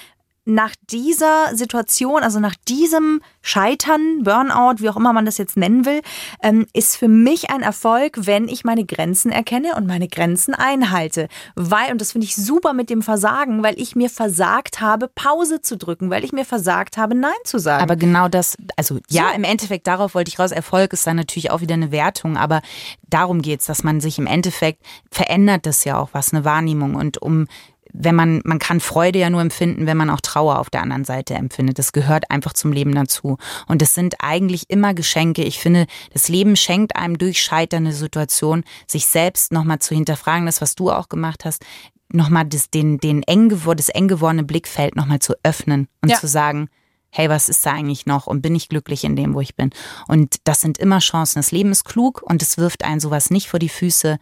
nach 0.54 0.76
dieser 0.90 1.56
Situation, 1.56 2.24
also 2.24 2.40
nach 2.40 2.56
diesem 2.68 3.22
Scheitern, 3.42 4.24
Burnout, 4.24 4.76
wie 4.82 4.90
auch 4.90 4.98
immer 4.98 5.14
man 5.14 5.26
das 5.26 5.38
jetzt 5.38 5.58
nennen 5.58 5.86
will, 5.86 6.02
ähm, 6.44 6.68
ist 6.74 6.98
für 6.98 7.08
mich 7.08 7.50
ein 7.50 7.62
Erfolg, 7.62 8.26
wenn 8.26 8.48
ich 8.48 8.64
meine 8.64 8.86
Grenzen 8.86 9.32
erkenne 9.32 9.76
und 9.76 9.88
meine 9.88 10.08
Grenzen 10.08 10.54
einhalte. 10.54 11.28
Weil, 11.56 11.92
und 11.92 12.02
das 12.02 12.12
finde 12.12 12.26
ich 12.26 12.36
super 12.36 12.74
mit 12.74 12.90
dem 12.90 13.02
Versagen, 13.02 13.64
weil 13.64 13.80
ich 13.80 13.96
mir 13.96 14.10
versagt 14.10 14.82
habe, 14.82 15.08
Pause 15.08 15.62
zu 15.62 15.78
drücken, 15.78 16.10
weil 16.10 16.24
ich 16.24 16.34
mir 16.34 16.46
versagt 16.46 16.98
habe, 16.98 17.16
Nein 17.16 17.32
zu 17.46 17.58
sagen. 17.58 17.82
Aber 17.82 17.96
genau 17.96 18.28
das, 18.28 18.58
also 18.76 19.00
ja, 19.10 19.32
im 19.32 19.44
Endeffekt, 19.44 19.88
darauf 19.88 20.14
wollte 20.14 20.30
ich 20.30 20.40
raus. 20.40 20.52
Erfolg 20.52 20.94
ist 20.94 21.08
dann 21.08 21.16
natürlich 21.16 21.50
auch 21.50 21.62
wieder 21.62 21.76
eine 21.76 21.92
Wertung, 21.92 22.38
aber 22.38 22.62
darum 23.10 23.42
geht's, 23.42 23.66
dass 23.66 23.84
man 23.84 24.02
sich 24.02 24.20
im 24.20 24.28
Endeffekt 24.28 24.84
verändert 25.10 25.66
das 25.66 25.84
ja 25.84 25.98
auch 25.98 26.10
was, 26.12 26.34
eine 26.34 26.46
Wahrnehmung. 26.46 26.96
Und 26.96 27.22
um 27.22 27.48
wenn 27.94 28.16
man, 28.16 28.42
man 28.46 28.60
kann 28.60 28.80
Freude 28.80 29.20
ja 29.20 29.30
nur 29.30 29.42
empfinden, 29.42 29.86
wenn 29.86 29.98
man 29.98 30.10
auch 30.10 30.22
Trauer 30.22 30.60
auf 30.60 30.70
der 30.70 30.82
anderen 30.82 31.06
Seite 31.06 31.34
empfindet. 31.34 31.80
Das 31.80 31.92
gehört 31.92 32.30
einfach 32.30 32.54
zum 32.54 32.72
Leben 32.72 32.94
dazu. 32.96 33.38
Und 33.68 33.82
es 33.82 33.94
sind 33.94 34.16
eigentlich 34.20 34.70
immer 34.70 34.94
Geschenke. 34.94 35.44
Ich 35.44 35.60
finde, 35.60 35.88
das 36.14 36.28
Leben 36.28 36.56
schenkt 36.56 36.96
einem 36.96 37.18
durch 37.18 37.42
scheiternde 37.42 37.94
Situation, 37.94 38.64
sich 38.88 39.06
selbst 39.08 39.52
nochmal 39.52 39.80
zu 39.80 39.96
hinterfragen, 39.96 40.46
das, 40.46 40.62
was 40.62 40.76
du 40.76 40.92
auch 40.92 41.10
gemacht 41.10 41.46
hast, 41.46 41.64
nochmal 42.14 42.46
das, 42.46 42.70
den, 42.70 42.98
den 42.98 43.24
eng 43.24 43.50
geworden, 43.50 43.78
das 43.78 43.90
eng 43.90 44.08
gewordene 44.08 44.44
Blickfeld 44.44 44.96
nochmal 44.96 45.20
zu 45.20 45.34
öffnen 45.44 45.88
und 46.02 46.10
ja. 46.10 46.20
zu 46.20 46.28
sagen, 46.28 46.70
hey, 47.10 47.30
was 47.30 47.50
ist 47.50 47.66
da 47.66 47.74
eigentlich 47.74 48.06
noch 48.06 48.28
und 48.28 48.42
bin 48.42 48.56
ich 48.56 48.70
glücklich 48.70 49.04
in 49.04 49.16
dem, 49.16 49.34
wo 49.34 49.42
ich 49.42 49.56
bin? 49.56 49.72
Und 50.08 50.38
das 50.46 50.62
sind 50.62 50.78
immer 50.78 51.00
Chancen. 51.00 51.40
Das 51.40 51.52
Leben 51.52 51.72
ist 51.72 51.84
klug 51.84 52.22
und 52.24 52.42
es 52.42 52.58
wirft 52.58 52.84
einen 52.84 53.00
sowas 53.00 53.30
nicht 53.30 53.50
vor 53.50 53.60
die 53.60 53.70
Füße 53.70 54.18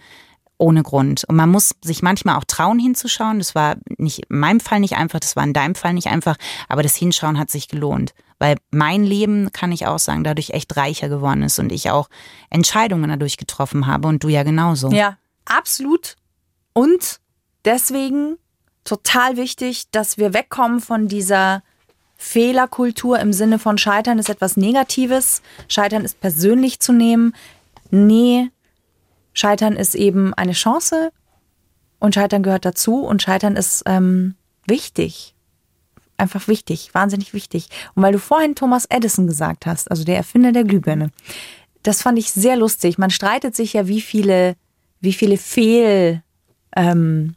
ohne 0.59 0.83
Grund. 0.83 1.23
Und 1.23 1.35
man 1.35 1.49
muss 1.49 1.73
sich 1.81 2.03
manchmal 2.03 2.35
auch 2.35 2.43
trauen 2.43 2.77
hinzuschauen. 2.77 3.39
Das 3.39 3.55
war 3.55 3.77
nicht 3.97 4.25
in 4.29 4.39
meinem 4.39 4.59
Fall 4.59 4.79
nicht 4.79 4.97
einfach, 4.97 5.19
das 5.19 5.35
war 5.35 5.43
in 5.43 5.53
deinem 5.53 5.73
Fall 5.73 5.93
nicht 5.93 6.07
einfach, 6.07 6.35
aber 6.67 6.83
das 6.83 6.95
Hinschauen 6.95 7.39
hat 7.39 7.49
sich 7.49 7.67
gelohnt. 7.67 8.13
Weil 8.37 8.57
mein 8.71 9.03
Leben, 9.03 9.51
kann 9.51 9.71
ich 9.71 9.87
auch 9.87 9.99
sagen, 9.99 10.23
dadurch 10.23 10.51
echt 10.51 10.77
reicher 10.77 11.09
geworden 11.09 11.43
ist 11.43 11.59
und 11.59 11.71
ich 11.71 11.89
auch 11.89 12.09
Entscheidungen 12.49 13.09
dadurch 13.09 13.37
getroffen 13.37 13.87
habe 13.87 14.07
und 14.07 14.23
du 14.23 14.29
ja 14.29 14.43
genauso. 14.43 14.91
Ja, 14.91 15.17
absolut. 15.45 16.15
Und 16.73 17.19
deswegen 17.65 18.37
total 18.83 19.37
wichtig, 19.37 19.89
dass 19.91 20.17
wir 20.17 20.33
wegkommen 20.33 20.79
von 20.79 21.07
dieser 21.07 21.63
Fehlerkultur 22.17 23.19
im 23.19 23.31
Sinne 23.31 23.59
von 23.59 23.77
Scheitern 23.77 24.19
ist 24.19 24.29
etwas 24.29 24.57
Negatives, 24.57 25.41
Scheitern 25.69 26.03
ist 26.03 26.19
persönlich 26.19 26.79
zu 26.81 26.91
nehmen. 26.91 27.33
Nee, 27.91 28.51
Scheitern 29.39 29.77
ist 29.77 29.95
eben 29.95 30.33
eine 30.33 30.51
Chance 30.51 31.11
und 31.99 32.13
Scheitern 32.13 32.43
gehört 32.43 32.65
dazu 32.65 33.05
und 33.05 33.21
Scheitern 33.21 33.55
ist 33.55 33.83
ähm, 33.85 34.35
wichtig. 34.67 35.33
Einfach 36.17 36.49
wichtig, 36.49 36.93
wahnsinnig 36.93 37.33
wichtig. 37.33 37.69
Und 37.95 38.03
weil 38.03 38.11
du 38.11 38.19
vorhin 38.19 38.55
Thomas 38.55 38.85
Edison 38.89 39.27
gesagt 39.27 39.65
hast, 39.65 39.89
also 39.89 40.03
der 40.03 40.17
Erfinder 40.17 40.51
der 40.51 40.65
Glühbirne, 40.65 41.11
das 41.83 42.01
fand 42.01 42.19
ich 42.19 42.31
sehr 42.31 42.57
lustig. 42.57 42.97
Man 42.97 43.11
streitet 43.11 43.55
sich 43.55 43.71
ja, 43.73 43.87
wie 43.87 44.01
viele, 44.01 44.57
wie 44.99 45.13
viele 45.13 45.37
Fehl, 45.37 46.21
ähm, 46.75 47.35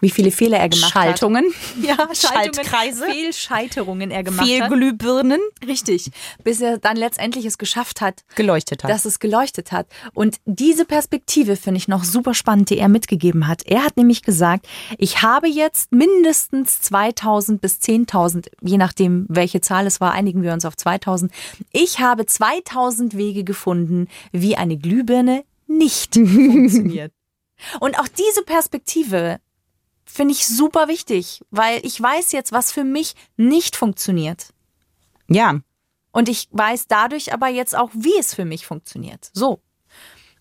wie 0.00 0.10
viele 0.10 0.30
Fehler 0.30 0.58
er 0.58 0.68
gemacht 0.68 0.92
Schaltungen. 0.92 1.44
hat. 1.46 1.52
Ja, 1.82 1.94
Schaltungen, 2.14 2.54
Schaltkreise. 2.54 3.04
Fehlscheiterungen 3.06 4.10
er 4.10 4.22
gemacht 4.22 4.46
Fehlglühbirnen. 4.46 5.40
hat. 5.60 5.68
Richtig. 5.68 6.10
Bis 6.44 6.60
er 6.60 6.78
dann 6.78 6.96
letztendlich 6.96 7.44
es 7.44 7.58
geschafft 7.58 8.00
hat, 8.00 8.24
Geleuchtet 8.34 8.84
hat. 8.84 8.90
dass 8.90 9.04
es 9.04 9.18
geleuchtet 9.20 9.72
hat. 9.72 9.86
Und 10.14 10.36
diese 10.44 10.84
Perspektive 10.84 11.56
finde 11.56 11.78
ich 11.78 11.88
noch 11.88 12.04
super 12.04 12.34
spannend, 12.34 12.70
die 12.70 12.78
er 12.78 12.88
mitgegeben 12.88 13.46
hat. 13.46 13.62
Er 13.66 13.84
hat 13.84 13.96
nämlich 13.96 14.22
gesagt, 14.22 14.66
ich 14.98 15.22
habe 15.22 15.48
jetzt 15.48 15.92
mindestens 15.92 16.80
2000 16.82 17.60
bis 17.60 17.76
10.000, 17.78 18.46
je 18.62 18.76
nachdem 18.78 19.26
welche 19.28 19.60
Zahl 19.60 19.86
es 19.86 20.00
war, 20.00 20.12
einigen 20.12 20.42
wir 20.42 20.52
uns 20.52 20.64
auf 20.64 20.76
2000. 20.76 21.32
Ich 21.72 22.00
habe 22.00 22.26
2000 22.26 23.16
Wege 23.16 23.44
gefunden, 23.44 24.08
wie 24.32 24.56
eine 24.56 24.76
Glühbirne 24.76 25.44
nicht 25.66 26.14
funktioniert. 26.14 27.12
Und 27.80 27.98
auch 27.98 28.08
diese 28.08 28.42
Perspektive 28.42 29.38
finde 30.08 30.32
ich 30.32 30.46
super 30.46 30.88
wichtig, 30.88 31.42
weil 31.50 31.84
ich 31.84 32.00
weiß 32.00 32.32
jetzt, 32.32 32.52
was 32.52 32.72
für 32.72 32.84
mich 32.84 33.14
nicht 33.36 33.76
funktioniert. 33.76 34.48
ja, 35.28 35.60
Und 36.12 36.28
ich 36.28 36.48
weiß 36.50 36.86
dadurch 36.88 37.32
aber 37.32 37.48
jetzt 37.48 37.76
auch, 37.76 37.90
wie 37.92 38.18
es 38.18 38.34
für 38.34 38.44
mich 38.44 38.66
funktioniert. 38.66 39.30
So. 39.34 39.60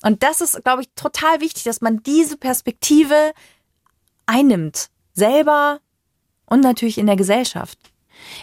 Und 0.02 0.24
das 0.24 0.42
ist, 0.42 0.64
glaube 0.64 0.84
ich, 0.84 0.90
total 0.96 1.42
wichtig, 1.42 1.64
dass 1.64 1.82
man 1.82 2.02
diese 2.04 2.38
Perspektive 2.38 3.34
einnimmt. 4.26 4.90
Selber 5.14 5.80
und 6.46 6.62
natürlich 6.62 6.98
in 6.98 7.08
der 7.08 7.16
Gesellschaft. 7.16 7.78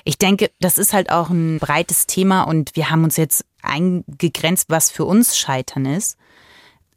Ich 0.05 0.19
denke, 0.19 0.51
das 0.61 0.79
ist 0.79 0.93
halt 0.93 1.11
auch 1.11 1.31
ein 1.31 1.59
breites 1.59 2.07
Thema 2.07 2.43
und 2.43 2.77
wir 2.77 2.91
haben 2.91 3.05
uns 3.05 3.17
jetzt 3.17 3.45
eingegrenzt, 3.63 4.71
was 4.71 4.91
für 4.91 5.05
uns 5.05 5.39
Scheitern 5.39 5.87
ist. 5.87 6.19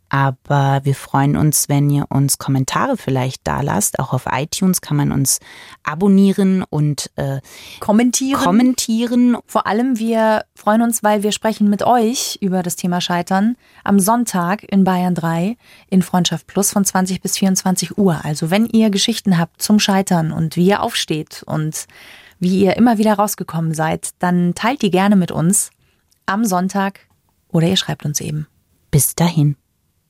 Aber 0.09 0.81
wir 0.83 0.95
freuen 0.95 1.35
uns, 1.35 1.67
wenn 1.67 1.89
ihr 1.89 2.05
uns 2.09 2.37
Kommentare 2.37 2.95
vielleicht 2.95 3.45
da 3.45 3.61
lasst. 3.61 3.99
Auch 3.99 4.13
auf 4.13 4.25
iTunes 4.31 4.79
kann 4.79 4.95
man 4.95 5.11
uns 5.11 5.39
abonnieren 5.83 6.63
und 6.63 7.11
äh, 7.15 7.41
Kommentieren. 7.79 8.41
kommentieren. 8.41 9.37
Vor 9.45 9.67
allem, 9.67 9.99
wir 9.99 10.45
freuen 10.55 10.81
uns, 10.81 11.03
weil 11.03 11.23
wir 11.23 11.33
sprechen 11.33 11.69
mit 11.69 11.83
euch 11.83 12.37
über 12.41 12.63
das 12.63 12.77
Thema 12.77 13.01
Scheitern 13.01 13.57
am 13.83 13.99
Sonntag 13.99 14.63
in 14.63 14.85
Bayern 14.85 15.13
3 15.13 15.57
in 15.89 16.01
Freundschaft 16.01 16.47
Plus 16.47 16.71
von 16.71 16.85
20 16.85 17.21
bis 17.21 17.37
24 17.37 17.97
Uhr. 17.97 18.23
Also 18.23 18.49
wenn 18.49 18.65
ihr 18.65 18.89
Geschichten 18.89 19.37
habt 19.37 19.61
zum 19.61 19.79
Scheitern 19.79 20.31
und 20.31 20.55
wie 20.55 20.67
ihr 20.67 20.81
aufsteht 20.81 21.43
und 21.45 21.85
wie 22.39 22.61
ihr 22.61 22.77
immer 22.77 22.97
wieder 22.97 23.15
rausgekommen 23.15 23.73
seid, 23.73 24.11
dann 24.19 24.55
teilt 24.55 24.81
die 24.81 24.91
gerne 24.91 25.15
mit 25.15 25.31
uns 25.31 25.71
am 26.25 26.45
Sonntag 26.45 27.01
oder 27.49 27.67
ihr 27.67 27.77
schreibt 27.77 28.05
uns 28.05 28.21
eben. 28.21 28.47
Bis 28.91 29.15
dahin. 29.15 29.57